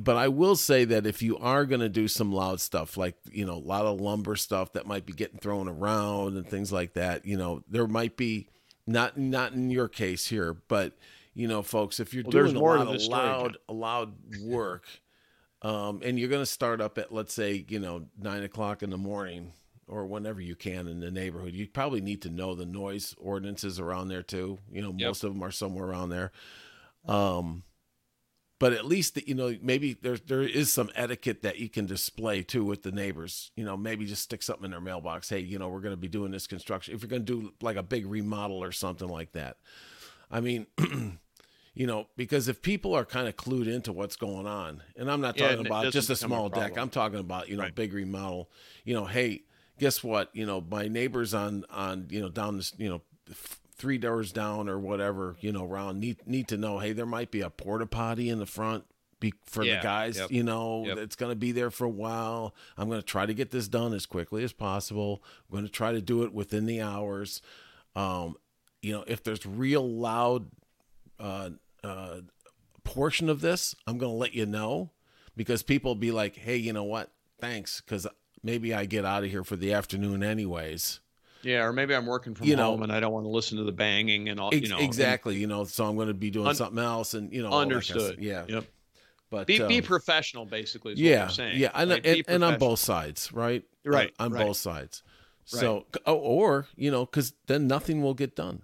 but 0.00 0.16
I 0.16 0.28
will 0.28 0.56
say 0.56 0.84
that 0.86 1.06
if 1.06 1.20
you 1.20 1.36
are 1.36 1.66
going 1.66 1.80
to 1.80 1.88
do 1.88 2.08
some 2.08 2.32
loud 2.32 2.60
stuff, 2.60 2.96
like 2.96 3.16
you 3.30 3.44
know, 3.44 3.54
a 3.54 3.56
lot 3.56 3.84
of 3.84 4.00
lumber 4.00 4.36
stuff 4.36 4.72
that 4.72 4.86
might 4.86 5.04
be 5.04 5.12
getting 5.12 5.38
thrown 5.38 5.68
around 5.68 6.36
and 6.36 6.46
things 6.46 6.72
like 6.72 6.94
that, 6.94 7.26
you 7.26 7.36
know, 7.36 7.62
there 7.68 7.86
might 7.86 8.16
be 8.16 8.48
not 8.86 9.16
not 9.16 9.52
in 9.52 9.70
your 9.70 9.88
case 9.88 10.26
here, 10.26 10.54
but 10.68 10.96
you 11.34 11.48
know, 11.48 11.62
folks, 11.62 12.00
if 12.00 12.12
you're 12.12 12.24
well, 12.24 12.44
doing 12.44 12.56
a 12.56 12.60
lot 12.60 12.86
of 12.86 13.02
loud 13.02 13.56
loud 13.68 14.14
work, 14.42 14.84
um, 15.62 16.00
and 16.04 16.18
you're 16.18 16.28
going 16.28 16.42
to 16.42 16.46
start 16.46 16.80
up 16.80 16.98
at 16.98 17.12
let's 17.12 17.32
say 17.32 17.64
you 17.68 17.78
know 17.78 18.06
nine 18.18 18.42
o'clock 18.42 18.82
in 18.82 18.90
the 18.90 18.98
morning 18.98 19.52
or 19.88 20.06
whenever 20.06 20.40
you 20.40 20.54
can 20.54 20.88
in 20.88 21.00
the 21.00 21.10
neighborhood, 21.10 21.54
you 21.54 21.66
probably 21.66 22.00
need 22.00 22.22
to 22.22 22.30
know 22.30 22.54
the 22.54 22.64
noise 22.64 23.14
ordinances 23.18 23.78
around 23.78 24.08
there 24.08 24.22
too. 24.22 24.58
You 24.70 24.82
know, 24.82 24.94
yep. 24.96 25.08
most 25.08 25.24
of 25.24 25.32
them 25.32 25.42
are 25.42 25.50
somewhere 25.50 25.86
around 25.86 26.08
there. 26.08 26.32
Um, 27.06 27.64
but 28.62 28.72
at 28.72 28.84
least 28.86 29.20
you 29.26 29.34
know 29.34 29.56
maybe 29.60 29.92
there 29.92 30.16
there 30.16 30.42
is 30.42 30.72
some 30.72 30.88
etiquette 30.94 31.42
that 31.42 31.58
you 31.58 31.68
can 31.68 31.84
display 31.84 32.44
too 32.44 32.64
with 32.64 32.84
the 32.84 32.92
neighbors. 32.92 33.50
You 33.56 33.64
know, 33.64 33.76
maybe 33.76 34.06
just 34.06 34.22
stick 34.22 34.40
something 34.40 34.64
in 34.66 34.70
their 34.70 34.80
mailbox. 34.80 35.28
Hey, 35.28 35.40
you 35.40 35.58
know, 35.58 35.68
we're 35.68 35.80
going 35.80 35.94
to 35.94 36.00
be 36.00 36.06
doing 36.06 36.30
this 36.30 36.46
construction. 36.46 36.94
If 36.94 37.02
you're 37.02 37.08
going 37.10 37.24
to 37.26 37.40
do 37.40 37.52
like 37.60 37.74
a 37.76 37.82
big 37.82 38.06
remodel 38.06 38.62
or 38.62 38.70
something 38.70 39.08
like 39.08 39.32
that, 39.32 39.56
I 40.30 40.40
mean, 40.40 40.68
you 41.74 41.86
know, 41.88 42.06
because 42.16 42.46
if 42.46 42.62
people 42.62 42.94
are 42.94 43.04
kind 43.04 43.26
of 43.26 43.34
clued 43.34 43.66
into 43.66 43.92
what's 43.92 44.14
going 44.14 44.46
on, 44.46 44.80
and 44.96 45.10
I'm 45.10 45.20
not 45.20 45.36
talking 45.36 45.58
it 45.58 45.66
about 45.66 45.82
just 45.90 45.96
a 45.96 46.12
doesn't 46.12 46.26
a 46.26 46.28
small 46.28 46.48
deck. 46.48 46.76
I'm 46.78 46.88
talking 46.88 47.18
about 47.18 47.48
you 47.48 47.56
know 47.56 47.64
Right. 47.64 47.74
big 47.74 47.92
remodel. 47.92 48.48
You 48.84 48.94
know, 48.94 49.06
hey, 49.06 49.42
guess 49.80 50.04
what? 50.04 50.30
You 50.34 50.46
know, 50.46 50.60
my 50.60 50.86
neighbors 50.86 51.34
on 51.34 51.64
on 51.68 52.06
you 52.10 52.20
know 52.20 52.28
down 52.28 52.58
this 52.58 52.72
you 52.78 52.88
know 52.88 53.02
f- 53.28 53.58
three 53.82 53.98
doors 53.98 54.30
down 54.30 54.68
or 54.68 54.78
whatever 54.78 55.34
you 55.40 55.50
know 55.50 55.64
around 55.64 55.98
need 55.98 56.24
need 56.24 56.46
to 56.46 56.56
know. 56.56 56.78
Hey, 56.78 56.92
there 56.92 57.04
might 57.04 57.32
be 57.32 57.40
a 57.40 57.50
porta 57.50 57.84
potty 57.84 58.30
in 58.30 58.38
the 58.38 58.46
front. 58.46 58.84
Be, 59.18 59.34
for 59.44 59.64
Yeah, 59.64 59.76
the 59.76 59.82
guys, 59.82 60.18
yep, 60.18 60.30
you 60.30 60.44
know, 60.44 60.84
yep. 60.86 60.98
it's 60.98 61.16
going 61.16 61.30
to 61.30 61.36
be 61.36 61.50
there 61.50 61.70
for 61.70 61.84
a 61.84 61.90
while. 61.90 62.54
I'm 62.76 62.88
going 62.88 63.00
to 63.00 63.06
try 63.06 63.26
to 63.26 63.34
get 63.34 63.50
this 63.50 63.66
done 63.66 63.92
as 63.92 64.06
quickly 64.06 64.44
as 64.44 64.52
possible. 64.52 65.22
I'm 65.48 65.52
going 65.52 65.66
to 65.66 65.70
try 65.70 65.90
to 65.92 66.00
do 66.00 66.22
it 66.22 66.32
within 66.32 66.66
the 66.66 66.80
hours. 66.80 67.42
Um, 67.96 68.36
you 68.82 68.92
know, 68.92 69.04
if 69.06 69.22
there's 69.24 69.44
real 69.46 69.88
loud 69.88 70.46
uh, 71.20 71.50
uh, 71.84 72.20
portion 72.84 73.28
of 73.28 73.40
this, 73.40 73.74
I'm 73.86 73.98
going 73.98 74.12
to 74.12 74.16
let 74.16 74.34
you 74.34 74.46
know 74.46 74.90
because 75.36 75.62
people 75.62 75.94
be 75.94 76.10
like, 76.10 76.36
hey, 76.36 76.56
you 76.56 76.72
know 76.72 76.84
what? 76.84 77.10
Thanks, 77.40 77.80
because 77.80 78.06
maybe 78.42 78.74
I 78.74 78.86
get 78.86 79.04
out 79.04 79.24
of 79.24 79.30
here 79.30 79.44
for 79.44 79.56
the 79.56 79.72
afternoon 79.72 80.22
anyways. 80.24 81.00
Yeah, 81.42 81.64
or 81.64 81.72
maybe 81.72 81.94
I'm 81.94 82.06
working 82.06 82.34
from 82.34 82.46
You 82.46 82.56
know- 82.56 82.70
home 82.70 82.82
and 82.82 82.92
I 82.92 83.00
don't 83.00 83.12
want 83.12 83.24
to 83.24 83.30
listen 83.30 83.58
to 83.58 83.64
the 83.64 83.72
banging 83.72 84.28
and 84.28 84.38
all. 84.38 84.50
Ex- 84.52 84.62
You 84.62 84.68
know, 84.68 84.78
exactly. 84.78 85.36
You 85.36 85.46
know, 85.46 85.64
so 85.64 85.84
I'm 85.86 85.96
going 85.96 86.08
to 86.08 86.14
be 86.14 86.30
doing 86.30 86.46
Un- 86.48 86.54
something 86.54 86.78
else, 86.82 87.14
and 87.14 87.32
you 87.32 87.42
know, 87.42 87.50
that 87.50 87.56
kind 87.56 87.72
of 87.72 87.76
Understood. 87.76 88.18
yeah. 88.20 88.44
Yep. 88.48 88.64
But 89.30 89.46
Be, 89.46 89.58
be 89.66 89.78
um, 89.78 89.84
professional, 89.84 90.44
basically. 90.44 90.92
Is 90.92 90.98
what 90.98 91.04
yeah, 91.04 91.20
you're 91.20 91.28
saying. 91.30 91.58
yeah, 91.58 91.70
and, 91.74 91.90
right? 91.90 92.06
and, 92.06 92.24
and 92.28 92.44
on 92.44 92.58
both 92.58 92.78
sides, 92.80 93.32
right? 93.32 93.64
Right, 93.84 94.12
on, 94.18 94.26
on 94.26 94.32
right. 94.32 94.46
both 94.46 94.58
sides. 94.58 95.02
So, 95.44 95.86
oh, 96.06 96.14
or 96.16 96.66
you 96.76 96.90
know, 96.90 97.04
because 97.06 97.32
then 97.46 97.66
nothing 97.66 98.02
will 98.02 98.14
get 98.14 98.36
done, 98.36 98.62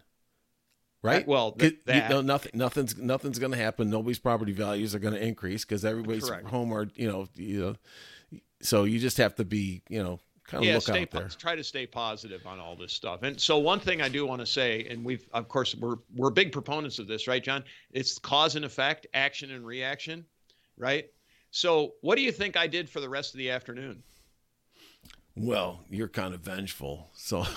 right? 1.02 1.26
well, 1.26 1.52
th- 1.52 1.78
you 1.86 1.94
know, 2.08 2.20
nothing, 2.20 2.52
nothing's, 2.54 2.96
nothing's 2.96 3.38
going 3.38 3.52
to 3.52 3.58
happen. 3.58 3.90
Nobody's 3.90 4.18
property 4.18 4.52
values 4.52 4.94
are 4.94 4.98
going 4.98 5.14
to 5.14 5.22
increase 5.22 5.64
because 5.64 5.84
everybody's 5.84 6.28
Correct. 6.28 6.46
home 6.48 6.72
are, 6.72 6.86
you 6.94 7.08
know, 7.10 7.28
you 7.34 7.60
know. 7.60 8.40
So 8.60 8.84
you 8.84 8.98
just 8.98 9.16
have 9.16 9.34
to 9.36 9.44
be, 9.44 9.82
you 9.88 10.02
know, 10.02 10.20
kind 10.48 10.62
of 10.64 10.66
yeah, 10.66 10.74
look 10.74 10.82
stay 10.82 11.02
out 11.02 11.10
po- 11.10 11.18
there. 11.20 11.28
try 11.28 11.54
to 11.54 11.62
stay 11.62 11.86
positive 11.86 12.46
on 12.46 12.58
all 12.58 12.74
this 12.74 12.92
stuff. 12.92 13.22
And 13.22 13.40
so 13.40 13.58
one 13.58 13.78
thing 13.78 14.02
I 14.02 14.08
do 14.08 14.26
want 14.26 14.40
to 14.40 14.46
say, 14.46 14.86
and 14.90 15.04
we've 15.04 15.28
of 15.32 15.48
course 15.48 15.74
we're 15.76 15.96
we're 16.16 16.30
big 16.30 16.50
proponents 16.50 16.98
of 16.98 17.06
this, 17.06 17.28
right, 17.28 17.42
John? 17.42 17.62
It's 17.92 18.18
cause 18.18 18.56
and 18.56 18.64
effect, 18.64 19.06
action 19.14 19.50
and 19.52 19.64
reaction, 19.64 20.24
right? 20.76 21.06
So 21.50 21.94
what 22.00 22.16
do 22.16 22.22
you 22.22 22.32
think 22.32 22.56
I 22.56 22.66
did 22.66 22.90
for 22.90 23.00
the 23.00 23.08
rest 23.08 23.34
of 23.34 23.38
the 23.38 23.50
afternoon? 23.50 24.02
Well, 25.36 25.84
you're 25.88 26.08
kind 26.08 26.34
of 26.34 26.40
vengeful, 26.40 27.08
so 27.14 27.44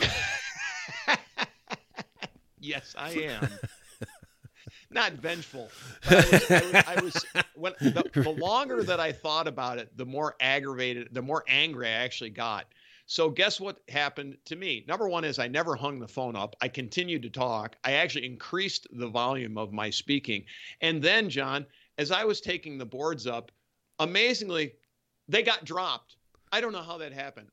Yes, 2.59 2.93
I 2.97 3.09
am. 3.41 3.47
Not 4.91 5.13
vengeful. 5.13 5.69
But 6.07 6.25
I 6.25 6.31
was, 6.31 6.51
I 6.51 6.61
was, 6.61 6.75
I 6.85 7.01
was 7.01 7.25
when 7.55 7.73
the, 7.79 8.09
the 8.13 8.29
longer 8.29 8.83
that 8.83 8.99
I 8.99 9.11
thought 9.11 9.47
about 9.47 9.77
it, 9.77 9.97
the 9.97 10.05
more 10.05 10.35
aggravated, 10.39 11.09
the 11.13 11.21
more 11.21 11.43
angry 11.47 11.87
I 11.87 11.91
actually 11.91 12.29
got. 12.29 12.65
So 13.11 13.29
guess 13.29 13.59
what 13.59 13.81
happened 13.89 14.37
to 14.45 14.55
me? 14.55 14.85
Number 14.87 15.09
one 15.09 15.25
is 15.25 15.37
I 15.37 15.49
never 15.49 15.75
hung 15.75 15.99
the 15.99 16.07
phone 16.07 16.33
up. 16.33 16.55
I 16.61 16.69
continued 16.69 17.23
to 17.23 17.29
talk. 17.29 17.75
I 17.83 17.91
actually 17.91 18.25
increased 18.25 18.87
the 18.89 19.09
volume 19.09 19.57
of 19.57 19.73
my 19.73 19.89
speaking. 19.89 20.45
And 20.79 21.03
then, 21.03 21.29
John, 21.29 21.65
as 21.97 22.09
I 22.09 22.23
was 22.23 22.39
taking 22.39 22.77
the 22.77 22.85
boards 22.85 23.27
up, 23.27 23.51
amazingly, 23.99 24.75
they 25.27 25.43
got 25.43 25.65
dropped. 25.65 26.15
I 26.53 26.61
don't 26.61 26.71
know 26.71 26.83
how 26.83 26.97
that 26.99 27.11
happened. 27.11 27.49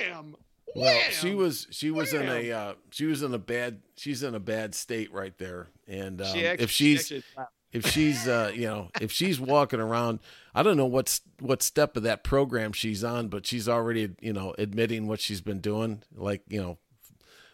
Wham! 0.00 0.34
well, 0.74 1.00
she 1.12 1.36
was, 1.36 1.68
she 1.70 1.92
was 1.92 2.12
in 2.12 2.28
a, 2.28 2.50
uh, 2.50 2.74
she 2.90 3.04
was 3.04 3.22
in 3.22 3.32
a 3.32 3.38
bad, 3.38 3.82
she's 3.96 4.24
in 4.24 4.34
a 4.34 4.40
bad 4.40 4.74
state 4.74 5.12
right 5.12 5.38
there, 5.38 5.68
and 5.86 6.20
um, 6.20 6.34
She 6.34 6.44
actually- 6.44 6.64
if 6.64 6.70
she 6.72 6.96
she's, 6.96 7.12
actually- 7.12 7.44
if 7.76 7.86
she's 7.86 8.26
uh 8.28 8.50
you 8.54 8.66
know 8.66 8.90
if 9.00 9.10
she's 9.12 9.38
walking 9.38 9.80
around 9.80 10.18
i 10.54 10.62
don't 10.62 10.76
know 10.76 10.86
what's 10.86 11.20
what 11.40 11.62
step 11.62 11.96
of 11.96 12.02
that 12.04 12.24
program 12.24 12.72
she's 12.72 13.02
on 13.04 13.28
but 13.28 13.46
she's 13.46 13.68
already 13.68 14.14
you 14.20 14.32
know 14.32 14.54
admitting 14.58 15.06
what 15.06 15.20
she's 15.20 15.40
been 15.40 15.60
doing 15.60 16.02
like 16.14 16.42
you 16.48 16.60
know 16.62 16.78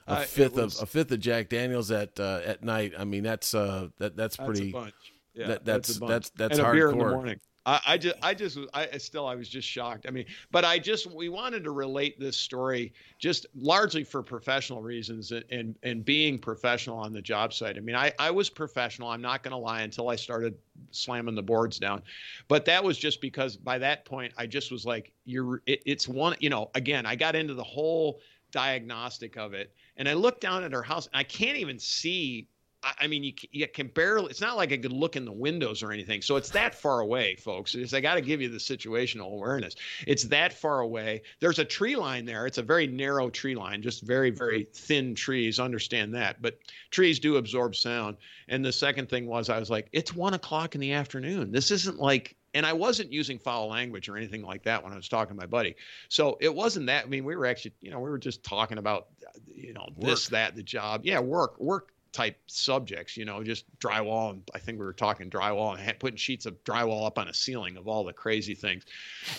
a 0.07 0.13
Uh, 0.13 0.21
fifth 0.23 0.55
was- 0.55 0.77
of 0.79 0.83
a 0.85 0.87
fifth 0.87 1.11
of 1.13 1.21
jack 1.21 1.49
daniels 1.49 1.91
at 1.91 2.19
uh 2.19 2.41
at 2.45 2.63
night 2.63 2.93
i 2.99 3.05
mean 3.05 3.23
that's 3.23 3.55
uh 3.55 3.89
that 3.99 4.17
that's 4.17 4.37
That's 4.37 4.47
pretty 4.47 4.71
a 4.71 4.73
bunch. 4.73 4.95
Yeah, 5.35 5.47
that- 5.49 5.65
that's 5.65 5.89
that's- 5.89 5.97
a 5.97 6.01
bunch. 6.01 6.11
that's- 6.11 6.31
that's 6.37 6.59
and 6.59 6.69
a 6.69 6.73
beer 6.73 6.91
in 6.91 6.99
the 6.99 7.05
hardcore. 7.05 7.41
I, 7.65 7.81
I 7.87 7.99
just, 7.99 8.17
I 8.23 8.35
just, 8.35 8.59
I 8.75 8.89
I 8.95 8.99
still, 8.99 9.27
I 9.27 9.35
was 9.35 9.49
just 9.49 9.69
shocked. 9.69 10.07
I 10.09 10.11
mean, 10.11 10.27
but 10.51 10.65
I 10.65 10.79
just, 10.79 11.11
we 11.13 11.29
wanted 11.29 11.63
to 11.65 11.71
relate 11.71 12.19
this 12.19 12.37
story 12.37 12.93
just 13.19 13.47
largely 13.55 14.03
for 14.05 14.23
professional 14.23 14.83
reasons 14.83 15.31
and 15.31 15.45
and, 15.51 15.77
and 15.83 16.05
being 16.05 16.39
professional 16.39 16.99
on 16.99 17.13
the 17.13 17.23
job 17.23 17.53
site. 17.53 17.77
I 17.77 17.81
mean, 17.81 17.95
I, 17.95 18.13
I 18.19 18.31
was 18.31 18.51
professional. 18.51 19.09
I'm 19.09 19.23
not 19.23 19.43
going 19.43 19.53
to 19.53 19.59
lie 19.59 19.83
until 19.83 20.09
I 20.09 20.17
started 20.17 20.55
slamming 20.91 21.35
the 21.35 21.43
boards 21.43 21.79
down, 21.79 22.03
but 22.49 22.65
that 22.65 22.83
was 22.83 22.99
just 22.99 23.21
because 23.21 23.57
by 23.57 23.79
that 23.79 24.05
point 24.05 24.33
I 24.37 24.47
just 24.47 24.73
was 24.73 24.85
like, 24.85 25.13
you're, 25.25 25.63
it, 25.67 25.83
it's 25.87 26.09
one, 26.09 26.37
you 26.41 26.51
know, 26.51 26.71
again, 26.75 27.07
I 27.07 27.15
got 27.15 27.37
into 27.37 27.55
the 27.55 27.63
whole 27.63 28.21
diagnostic 28.51 29.37
of 29.37 29.55
it, 29.55 29.73
and 29.97 30.09
I 30.09 30.15
looked 30.15 30.41
down 30.41 30.65
at 30.65 30.73
her 30.73 30.83
house, 30.83 31.07
and 31.07 31.17
I 31.17 31.23
can't 31.23 31.57
even 31.57 31.79
see 31.79 32.49
I- 32.83 33.07
mean, 33.07 33.23
you, 33.23 33.33
you 33.51 33.69
can 33.69 33.89
barely, 33.89 34.31
it's 34.31 34.41
not 34.41 34.57
like 34.57 34.73
I 34.73 34.77
could 34.77 34.93
look 34.93 35.17
in 35.17 35.25
the 35.25 35.33
windows 35.33 35.83
or 35.83 35.93
anything. 35.93 36.23
So 36.23 36.37
it's 36.37 36.51
that 36.51 36.75
far 36.75 37.01
away, 37.01 37.37
folks. 37.37 37.75
It's, 37.75 37.93
I 37.95 38.01
got 38.01 38.15
to 38.15 38.21
give 38.21 38.41
you 38.41 38.49
the 38.49 38.59
situational 38.59 39.33
awareness. 39.33 39.77
It's 40.07 40.25
that 40.25 40.53
far 40.53 40.81
away. 40.81 41.23
There's 41.41 41.59
a 41.59 41.65
tree 41.65 41.97
line 41.97 42.25
there. 42.25 42.47
It's 42.47 42.59
a 42.59 42.63
very 42.63 42.87
narrow 42.87 43.31
tree 43.31 43.55
line, 43.55 43.83
just 43.83 44.03
very, 44.03 44.31
very 44.31 44.65
thin 44.65 45.15
trees. 45.15 45.61
Understand 45.61 46.15
that. 46.15 46.43
But 46.43 46.59
trees 46.91 47.19
do 47.19 47.37
absorb 47.37 47.77
sound. 47.77 48.17
And 48.49 48.65
the 48.65 48.73
second 48.73 49.09
thing 49.09 49.27
was, 49.27 49.49
I 49.49 49.59
was 49.59 49.71
like, 49.71 49.89
it's 49.93 50.15
one 50.15 50.35
o'clock 50.35 50.75
in 50.75 50.81
the 50.81 50.93
afternoon. 50.93 51.53
This 51.53 51.71
isn't 51.71 51.99
like, 51.99 52.37
and 52.55 52.67
I 52.67 52.73
wasn't 52.73 53.13
using 53.13 53.39
foul 53.39 53.69
language 53.69 54.09
or 54.09 54.17
anything 54.17 54.43
like 54.43 54.63
that 54.65 54.83
when 54.83 54.93
I 54.93 54.97
was 54.97 55.09
talking 55.09 55.35
to 55.35 55.41
my 55.41 55.47
buddy. 55.47 55.75
So 56.09 56.37
it 56.41 56.55
wasn't 56.55 56.87
that. 56.87 57.05
I 57.05 57.09
mean, 57.09 57.25
we 57.25 57.35
were 57.35 57.47
actually, 57.47 57.73
you 57.81 57.91
know, 57.91 58.01
we 58.01 58.11
were 58.11 58.19
just 58.19 58.43
talking 58.43 58.77
about, 58.77 59.09
uh, 59.27 59.39
you 59.55 59.73
know, 59.73 59.89
this, 59.97 60.29
that, 60.29 60.55
the 60.55 60.63
job. 60.63 61.03
Yeah, 61.05 61.21
work, 61.21 61.59
work 61.59 61.92
type 62.13 62.37
subjects, 62.47 63.17
you 63.17 63.25
know, 63.25 63.43
just 63.43 63.65
drywall. 63.79 64.31
And 64.31 64.43
I 64.55 64.59
think 64.59 64.79
we 64.79 64.85
were 64.85 64.93
talking 64.93 65.31
drywall 65.31 65.79
and 65.79 65.99
putting 65.99 66.17
sheets 66.17 66.47
of 66.47 66.63
drywall 66.65 67.07
up 67.07 67.19
on 67.19 67.29
a 67.29 67.35
ceiling 67.35 67.77
of 67.77 67.89
all 67.89 68.05
the 68.05 68.13
crazy 68.13 68.55
things. 68.55 68.85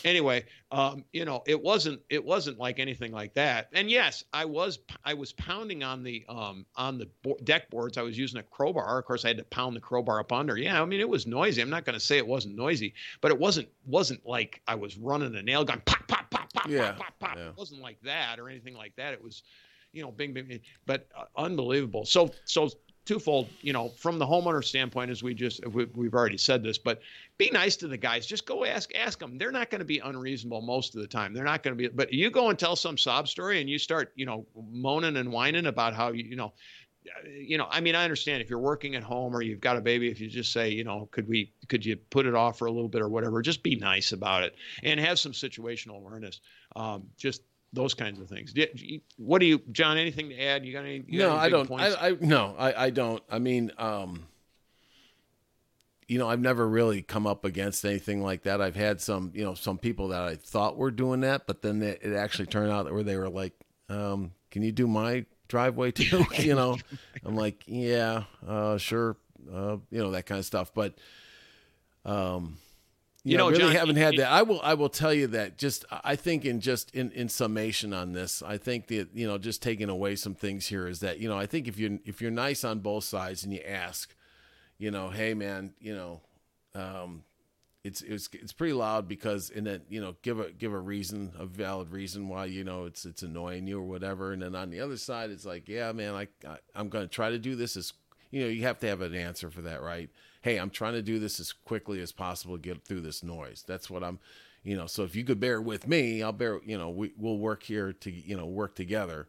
Anyway, 0.04 0.44
um, 0.72 1.06
you 1.14 1.24
know, 1.24 1.44
it 1.46 1.62
wasn't 1.62 2.02
it 2.10 2.24
wasn't 2.24 2.58
like 2.58 2.80
anything 2.80 3.12
like 3.12 3.34
that. 3.36 3.70
And 3.74 3.90
yes, 3.92 4.24
I 4.34 4.46
was 4.46 4.80
I 5.06 5.14
was 5.14 5.32
pounding 5.34 5.84
on 5.84 6.04
the 6.04 6.26
um 6.28 6.66
on 6.76 6.98
the 6.98 7.08
bo- 7.22 7.38
deck 7.44 7.70
boards. 7.70 7.98
I 7.98 8.02
was 8.02 8.18
using 8.18 8.40
a 8.40 8.44
crowbar. 8.44 8.98
Of 9.00 9.06
course, 9.06 9.24
I 9.24 9.30
had 9.30 9.38
to 9.38 9.44
pound 9.46 9.76
the 9.76 9.80
crowbar 9.82 10.20
up 10.20 10.32
under. 10.32 10.58
Yeah, 10.58 10.82
I 10.82 10.86
mean, 10.86 11.00
it 11.00 11.08
was 11.10 11.28
noisy. 11.28 11.62
I'm 11.62 11.70
not 11.70 11.86
going 11.86 11.94
to 11.94 12.00
say 12.04 12.18
it 12.18 12.26
wasn't 12.28 12.56
noisy, 12.56 12.94
but 13.22 13.32
it 13.32 13.40
wasn't 13.40 13.68
wasn't 13.86 14.26
like 14.26 14.62
I 14.68 14.76
was 14.76 14.98
running 14.98 15.36
a 15.36 15.44
nail 15.44 15.64
gun 15.64 15.82
pop 15.86 16.08
pop 16.08 16.30
pop 16.32 16.52
pop 16.54 16.68
Yeah, 16.68 16.94
pop 16.94 16.98
pop 16.98 17.20
pop. 17.20 17.38
yeah. 17.38 17.50
It 17.50 17.58
wasn't 17.58 17.82
like 17.82 18.02
that 18.02 18.40
or 18.40 18.50
anything 18.50 18.74
like 18.76 18.96
that. 18.96 19.14
It 19.14 19.24
was 19.24 19.44
you 19.94 20.02
know, 20.04 20.12
bing, 20.12 20.34
bing, 20.34 20.48
bing, 20.48 20.60
but 20.86 21.08
uh, 21.18 21.26
unbelievable. 21.38 22.04
So, 22.06 22.32
so 22.46 22.70
twofold, 23.06 23.50
you 23.62 23.74
know, 23.74 23.90
from 23.90 24.18
the 24.18 24.26
homeowner 24.26 24.64
standpoint, 24.64 25.12
as 25.12 25.24
we 25.24 25.34
just 25.34 25.66
we, 25.68 25.86
we've 25.94 26.14
already 26.14 26.38
said 26.38 26.64
this, 26.64 26.78
but 26.78 27.02
be 27.38 27.50
nice 27.52 27.76
to 27.78 27.88
the 27.88 27.98
guys. 27.98 28.26
Just 28.26 28.46
go 28.46 28.66
ask 28.66 28.94
ask 28.96 29.20
them. 29.20 29.38
They're 29.38 29.52
not 29.52 29.70
going 29.70 29.80
to 29.80 29.86
be 29.86 30.00
unreasonable 30.00 30.62
most 30.62 30.96
of 30.96 31.02
the 31.02 31.08
time. 31.08 31.34
They're 31.34 31.44
not 31.44 31.64
going 31.64 31.78
to 31.78 31.82
be. 31.82 31.88
But 31.88 32.12
you 32.12 32.30
go 32.32 32.50
and 32.50 32.58
tell 32.58 32.76
some 32.76 32.98
sob 32.98 33.28
story, 33.28 33.62
and 33.62 33.70
you 33.70 33.78
start, 33.78 34.12
you 34.16 34.26
know, 34.26 34.46
moaning 34.70 35.18
and 35.18 35.32
whining 35.32 35.68
about 35.68 35.94
how 35.94 36.12
you, 36.12 36.24
you 36.24 36.36
know. 36.36 36.54
uh, 37.06 37.28
You 37.28 37.58
know, 37.58 37.68
I 37.70 37.82
mean, 37.82 37.96
I 37.96 38.04
understand 38.06 38.42
if 38.42 38.50
you're 38.50 38.60
working 38.60 38.96
at 38.96 39.04
home 39.04 39.36
or 39.36 39.42
you've 39.42 39.60
got 39.60 39.76
a 39.76 39.82
baby, 39.82 40.10
if 40.10 40.22
you 40.22 40.30
just 40.30 40.54
say, 40.54 40.70
you 40.70 40.86
know, 40.86 41.10
could 41.12 41.28
we, 41.28 41.52
could 41.68 41.86
you 41.86 41.98
put 41.98 42.26
it 42.26 42.36
off 42.36 42.58
for 42.58 42.68
a 42.68 42.72
little 42.72 42.88
bit 42.88 43.02
or 43.02 43.10
whatever, 43.10 43.42
just 43.42 43.62
be 43.62 43.76
nice 43.76 44.14
about 44.14 44.44
it 44.44 44.56
and 44.84 45.00
have 45.00 45.20
some 45.20 45.34
situational 45.34 45.98
awareness. 45.98 46.40
Um, 46.78 47.10
just 47.18 47.42
those 47.74 47.94
kinds 47.94 48.20
of 48.20 48.30
things. 48.30 48.54
What 49.18 49.40
do 49.40 49.46
you, 49.46 49.62
John? 49.72 49.98
Anything 49.98 50.30
to 50.30 50.40
add? 50.40 50.66
You 50.66 50.74
got 50.74 50.86
any? 50.86 51.04
you 51.08 51.20
got 51.20 51.28
no 51.28 51.32
any 51.32 51.40
i 51.40 51.50
don't? 51.50 51.72
I, 51.72 52.08
I 52.08 52.18
no 52.20 52.56
I, 52.58 52.86
I 52.86 52.90
don't 52.90 53.24
i 53.30 53.40
mean 53.40 53.72
um 53.78 54.28
you 56.08 56.20
know 56.20 56.30
i've 56.30 56.40
never 56.40 56.68
really 56.68 57.02
come 57.02 57.26
up 57.26 57.46
against 57.46 57.84
anything 57.86 58.22
like 58.22 58.44
that 58.44 58.62
i've 58.62 58.76
had 58.76 59.02
some 59.02 59.32
you 59.34 59.44
know 59.44 59.54
some 59.54 59.78
people 59.78 60.10
that 60.10 60.22
i 60.22 60.36
thought 60.36 60.78
were 60.78 60.92
doing 60.92 61.22
that 61.22 61.48
but 61.48 61.62
then 61.62 61.82
it, 61.82 62.00
it 62.04 62.16
actually 62.16 62.46
turned 62.46 62.72
out 62.72 62.92
where 62.92 63.04
they 63.04 63.18
were 63.18 63.30
like 63.30 63.54
um 63.90 64.32
can 64.52 64.62
you 64.62 64.72
do 64.72 64.88
my 64.88 65.26
driveway 65.48 65.92
too 65.92 66.26
you 66.40 66.56
know 66.56 66.78
i'm 67.26 67.36
like 67.36 67.64
yeah 67.66 68.24
uh 68.48 68.78
sure 68.78 69.18
uh 69.54 69.78
you 69.90 70.00
know 70.00 70.12
that 70.12 70.26
kind 70.26 70.40
of 70.40 70.46
stuff 70.46 70.72
but 70.74 70.96
um 72.06 72.58
you, 73.24 73.38
know, 73.38 73.46
know, 73.46 73.52
really 73.52 73.64
John, 73.64 73.76
haven't 73.76 73.96
had 73.96 74.16
it- 74.16 74.18
that. 74.18 74.32
I 74.32 74.42
will. 74.42 74.62
I 74.62 74.74
will 74.74 74.90
tell 74.90 75.14
you 75.14 75.28
that. 75.28 75.58
Just, 75.58 75.86
I 75.92 76.16
think, 76.16 76.46
in 76.46 76.60
just 76.60 76.94
in, 76.94 77.12
in 77.12 77.30
summation 77.30 77.94
on 77.94 78.14
this, 78.14 78.42
I 78.42 78.58
think 78.58 78.88
that 78.88 79.10
you 79.14 79.28
know, 79.28 79.38
just 79.38 79.62
taking 79.62 79.90
away 79.90 80.16
some 80.16 80.36
things 80.36 80.68
here 80.68 80.88
is 80.88 81.00
that 81.00 81.20
you 81.20 81.30
know, 81.30 81.38
I 81.38 81.46
think 81.46 81.68
if 81.68 81.78
you're 81.78 82.00
if 82.06 82.22
you're 82.22 82.32
nice 82.32 82.64
on 82.64 82.80
both 82.80 83.06
sides 83.06 83.44
and 83.44 83.54
you 83.54 83.62
ask, 83.66 84.14
you 84.78 84.92
know, 84.92 85.10
hey 85.10 85.34
man, 85.34 85.74
you 85.80 85.96
know, 85.96 86.22
um, 86.76 87.24
it's 87.84 88.02
it's 88.02 88.30
it's 88.34 88.54
pretty 88.54 88.74
loud 88.74 89.08
because 89.08 89.50
and 89.50 89.68
then 89.68 89.82
you 89.90 90.00
know 90.00 90.16
give 90.22 90.40
a 90.40 90.52
give 90.52 90.74
a 90.74 90.80
reason 90.80 91.34
a 91.38 91.46
valid 91.46 91.92
reason 91.92 92.30
why 92.30 92.46
you 92.46 92.64
know 92.64 92.86
it's 92.86 93.06
it's 93.06 93.24
annoying 93.24 93.68
you 93.68 93.78
or 93.78 93.84
whatever 93.84 94.32
and 94.32 94.42
then 94.42 94.56
on 94.56 94.70
the 94.70 94.80
other 94.80 94.96
side 94.96 95.30
it's 95.30 95.46
like 95.46 95.68
yeah 95.68 95.92
man 95.92 96.14
I, 96.14 96.28
I 96.48 96.58
I'm 96.74 96.88
going 96.88 97.04
to 97.04 97.10
try 97.14 97.30
to 97.30 97.38
do 97.38 97.56
this 97.58 97.76
as 97.76 97.92
you 98.34 98.42
know, 98.42 98.48
you 98.50 98.64
have 98.64 98.80
to 98.80 98.88
have 98.88 99.02
an 99.02 99.14
answer 99.14 99.52
for 99.52 99.62
that, 99.62 99.84
right? 99.84 100.10
Hey, 100.42 100.58
I'm 100.58 100.72
trying 100.72 100.94
to 100.94 101.04
do 101.04 101.20
this 101.20 101.40
as 101.40 101.54
quickly 101.54 102.02
as 102.02 102.12
possible, 102.12 102.58
get 102.58 102.84
through 102.84 103.02
this 103.02 103.22
noise. 103.24 103.64
That's 103.68 103.90
what 103.92 104.04
I'm, 104.04 104.20
you 104.64 104.76
know. 104.76 104.88
So 104.88 105.04
if 105.04 105.16
you 105.16 105.24
could 105.24 105.40
bear 105.40 105.62
with 105.62 105.88
me, 105.88 106.24
I'll 106.24 106.32
bear. 106.32 106.60
You 106.66 106.78
know, 106.80 106.90
we 106.90 107.14
we'll 107.18 107.38
work 107.38 107.62
here 107.64 107.94
to 107.94 108.12
you 108.12 108.36
know 108.36 108.48
work 108.48 108.76
together. 108.76 109.28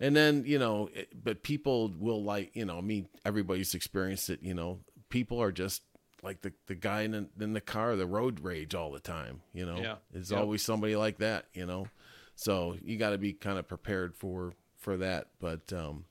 And 0.00 0.14
then 0.14 0.44
you 0.46 0.58
know, 0.60 0.88
it, 0.94 1.08
but 1.24 1.42
people 1.42 1.92
will 1.98 2.22
like 2.22 2.54
you 2.54 2.64
know. 2.64 2.78
I 2.78 2.80
mean, 2.82 3.08
everybody's 3.24 3.74
experienced 3.74 4.30
it. 4.30 4.40
You 4.42 4.54
know, 4.54 4.78
people 5.08 5.42
are 5.42 5.50
just 5.52 5.82
like 6.22 6.42
the 6.42 6.52
the 6.66 6.76
guy 6.76 7.02
in 7.02 7.10
the, 7.10 7.28
in 7.44 7.52
the 7.54 7.60
car, 7.60 7.96
the 7.96 8.06
road 8.06 8.38
rage 8.40 8.74
all 8.74 8.92
the 8.92 9.00
time. 9.00 9.40
You 9.52 9.66
know, 9.66 9.78
Yeah. 9.80 9.96
there's 10.12 10.30
Yep. 10.30 10.40
always 10.40 10.62
somebody 10.62 10.94
like 10.94 11.18
that. 11.18 11.46
You 11.52 11.66
know, 11.66 11.88
so 12.36 12.76
you 12.82 12.96
got 12.96 13.10
to 13.10 13.18
be 13.18 13.32
kind 13.32 13.58
of 13.58 13.66
prepared 13.66 14.14
for 14.14 14.52
for 14.76 14.96
that. 14.98 15.26
But 15.40 15.72
um, 15.72 16.04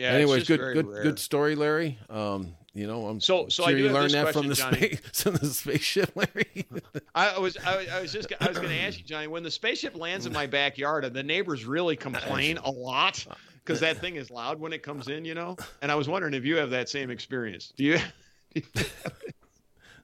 Yeah. 0.00 0.12
anyways, 0.12 0.46
good 0.48 0.60
good 0.74 0.86
rare. 0.86 1.02
good 1.02 1.18
story, 1.18 1.54
Larry. 1.54 1.98
Um, 2.08 2.54
you 2.72 2.86
know, 2.86 3.06
I'm 3.08 3.20
So- 3.20 3.48
so 3.48 3.64
I 3.64 3.70
sure 3.70 3.78
do 3.78 3.84
you 3.84 3.90
learned 3.90 4.12
that 4.12 4.32
from 4.32 4.46
the 4.48 4.54
Johnny. 4.54 4.76
space 4.94 5.00
from 5.22 5.34
the 5.36 5.46
spaceship, 5.46 6.12
Larry. 6.14 6.66
I 7.14 7.38
was 7.38 7.56
I, 7.58 7.86
I 7.92 8.00
was 8.00 8.12
just 8.12 8.32
I 8.40 8.48
was 8.48 8.56
going 8.56 8.70
to 8.70 8.80
ask 8.80 8.98
you, 8.98 9.04
Johnny, 9.04 9.26
when 9.26 9.42
the 9.42 9.50
spaceship 9.50 9.96
lands 9.96 10.26
in 10.26 10.32
my 10.32 10.46
backyard, 10.46 11.04
and 11.04 11.14
the 11.14 11.22
neighbors 11.22 11.64
really 11.64 11.96
complain 11.96 12.58
a 12.58 12.70
lot 12.70 13.26
because 13.64 13.80
that 13.80 13.98
thing 13.98 14.16
is 14.16 14.30
loud 14.30 14.58
when 14.60 14.72
it 14.72 14.82
comes 14.82 15.08
in, 15.08 15.24
you 15.24 15.34
know. 15.34 15.56
And 15.82 15.90
I 15.92 15.96
was 15.96 16.08
wondering 16.08 16.32
if 16.34 16.44
you 16.44 16.56
have 16.56 16.70
that 16.70 16.88
same 16.88 17.10
experience. 17.10 17.72
Do 17.76 17.84
you? 17.84 17.98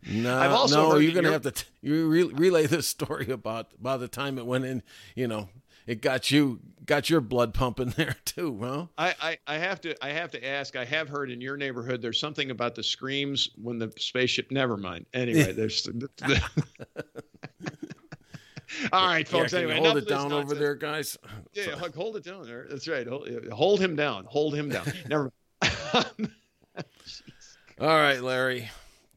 No, 0.09 0.37
I've 0.41 0.53
also 0.53 0.91
no, 0.91 0.97
you're 0.99 1.13
gonna 1.13 1.29
you're- 1.29 1.33
have 1.33 1.43
to 1.43 1.51
t- 1.53 1.65
you 1.83 2.09
re- 2.09 2.23
relay 2.25 2.67
this 2.67 2.87
story 2.87 3.31
about 3.31 3.69
about 3.81 4.01
the 4.01 4.09
time 4.09 4.39
it 4.39 4.47
went 4.47 4.65
in. 4.65 4.83
You 5.15 5.29
know, 5.29 5.49
it 5.87 6.03
got 6.03 6.31
you 6.31 6.61
got 6.85 7.11
your 7.11 7.21
blood 7.21 7.53
pumping 7.55 7.91
there 7.97 8.17
too, 8.25 8.59
huh? 8.63 8.87
I, 8.99 9.15
I, 9.21 9.55
I 9.55 9.59
have 9.59 9.81
to 9.83 10.05
I 10.05 10.11
have 10.11 10.31
to 10.33 10.47
ask. 10.47 10.77
I 10.77 10.85
have 10.85 11.09
heard 11.09 11.31
in 11.31 11.41
your 11.41 11.57
neighborhood 11.57 12.03
there's 12.03 12.21
something 12.21 12.51
about 12.51 12.75
the 12.75 12.83
screams 12.83 13.51
when 13.61 13.79
the 13.79 13.93
spaceship. 13.97 14.51
Never 14.51 14.77
mind. 14.77 15.07
Anyway, 15.15 15.53
there's. 15.57 15.89
All 18.93 19.07
right, 19.07 19.27
folks. 19.27 19.53
Yeah, 19.53 19.61
anyway, 19.61 19.79
hold 19.79 19.97
it 19.97 20.09
down 20.09 20.33
over 20.33 20.55
there, 20.55 20.75
guys. 20.75 21.17
Yeah, 21.55 21.77
hold 21.95 22.17
it 22.17 22.25
down 22.25 22.45
there. 22.47 22.67
That's 22.69 22.89
right. 22.89 23.07
Hold, 23.07 23.29
hold 23.53 23.81
him 23.81 23.97
down. 23.97 24.25
Hold 24.27 24.55
him 24.55 24.69
down. 24.69 24.93
Never. 25.09 25.33
All 27.81 27.87
right, 27.89 28.21
Larry. 28.21 28.69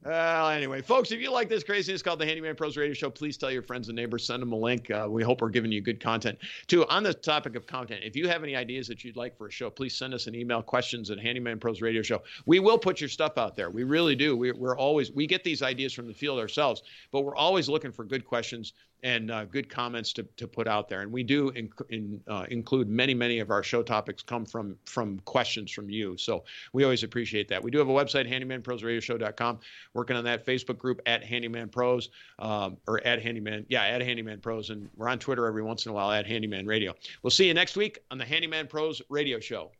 Well, 0.06 0.48
anyway, 0.48 0.82
folks, 0.82 1.12
if 1.12 1.20
you 1.20 1.30
like 1.30 1.50
this 1.50 1.62
craziness 1.62 2.02
called 2.02 2.20
the 2.20 2.26
Handyman 2.26 2.56
Pros 2.56 2.78
Radio 2.78 2.94
Show, 2.94 3.10
please 3.10 3.36
tell 3.36 3.52
your 3.52 3.62
friends 3.62 3.90
and 3.90 3.98
neighbors, 3.98 4.26
send 4.26 4.42
them 4.42 4.54
a 4.54 4.56
link. 4.56 4.90
Uh, 4.90 5.08
we 5.10 5.24
hope 5.24 5.42
we're 5.42 5.50
giving 5.50 5.74
you 5.74 5.82
good 5.82 6.00
content. 6.00 6.40
Too, 6.68 6.86
on 6.88 7.04
the 7.04 7.14
topic 7.14 7.58
of 7.58 7.68
content, 7.68 8.06
if 8.06 8.16
you 8.16 8.30
have 8.30 8.42
any 8.42 8.56
ideas 8.56 8.88
that 8.88 9.04
you'd 9.04 9.18
like 9.18 9.38
for 9.38 9.48
a 9.48 9.52
show, 9.52 9.70
please 9.70 9.94
send 9.94 10.14
us 10.14 10.26
an 10.28 10.36
email, 10.36 10.62
questions 10.62 11.12
at 11.12 11.20
Handyman 11.20 11.60
Pros 11.60 11.82
Radio 11.82 12.02
Show. 12.02 12.24
We 12.46 12.62
will 12.62 12.78
put 12.78 13.02
your 13.02 13.10
stuff 13.10 13.38
out 13.38 13.58
there. 13.58 13.70
We 13.72 13.84
really 13.84 14.16
do. 14.16 14.38
We, 14.38 14.54
we're 14.54 14.78
always, 14.78 15.12
we 15.12 15.28
get 15.28 15.44
these 15.44 15.62
ideas 15.62 15.92
from 15.92 16.08
the 16.08 16.14
field 16.14 16.40
ourselves, 16.40 16.82
but 17.12 17.22
we're 17.22 17.36
always 17.36 17.68
looking 17.68 17.92
for 17.92 18.06
good 18.06 18.24
questions 18.24 18.72
and 19.04 19.32
uh, 19.32 19.46
good 19.46 19.70
comments 19.70 20.14
to, 20.14 20.24
to 20.38 20.48
put 20.48 20.68
out 20.68 20.90
there. 20.90 21.02
And 21.02 21.12
we 21.12 21.24
do 21.24 21.50
in, 21.50 22.22
uh, 22.28 22.46
include 22.50 22.90
many, 22.90 23.14
many 23.14 23.40
of 23.40 23.50
our 23.50 23.64
show 23.64 23.82
topics 23.82 24.22
come 24.22 24.46
from 24.46 24.76
from 24.86 25.20
questions 25.22 25.72
from 25.72 25.90
you. 25.90 26.18
So 26.18 26.44
we 26.74 26.84
always 26.84 27.04
appreciate 27.04 27.48
that. 27.50 27.64
We 27.64 27.72
do 27.72 27.78
have 27.78 27.88
a 27.90 27.94
website, 27.94 28.30
handymanprosradioshow.com. 28.30 29.60
Working 29.94 30.16
on 30.16 30.24
that 30.26 30.46
Facebook 30.46 30.78
group 30.78 31.02
at 31.06 31.24
Handyman 31.24 31.70
Pros 31.70 32.10
um, 32.38 32.78
or 32.88 33.06
at 33.06 33.22
Handyman, 33.22 33.66
yeah, 33.70 33.84
at 33.84 34.02
Handyman 34.02 34.40
Pros. 34.40 34.70
And 34.70 34.90
we're 34.96 35.10
on 35.10 35.20
Twitter 35.20 35.48
every 35.48 35.64
once 35.64 35.86
in 35.86 35.92
a 35.92 35.94
while 35.94 36.12
at 36.12 36.28
Handyman 36.28 36.68
Radio. 36.68 36.94
We'll 37.24 37.32
see 37.32 37.48
you 37.48 37.54
next 37.54 37.76
week 37.76 38.00
on 38.12 38.18
the 38.18 38.26
Handyman 38.26 38.68
Pros 38.68 39.02
Radio 39.10 39.40
Show. 39.40 39.72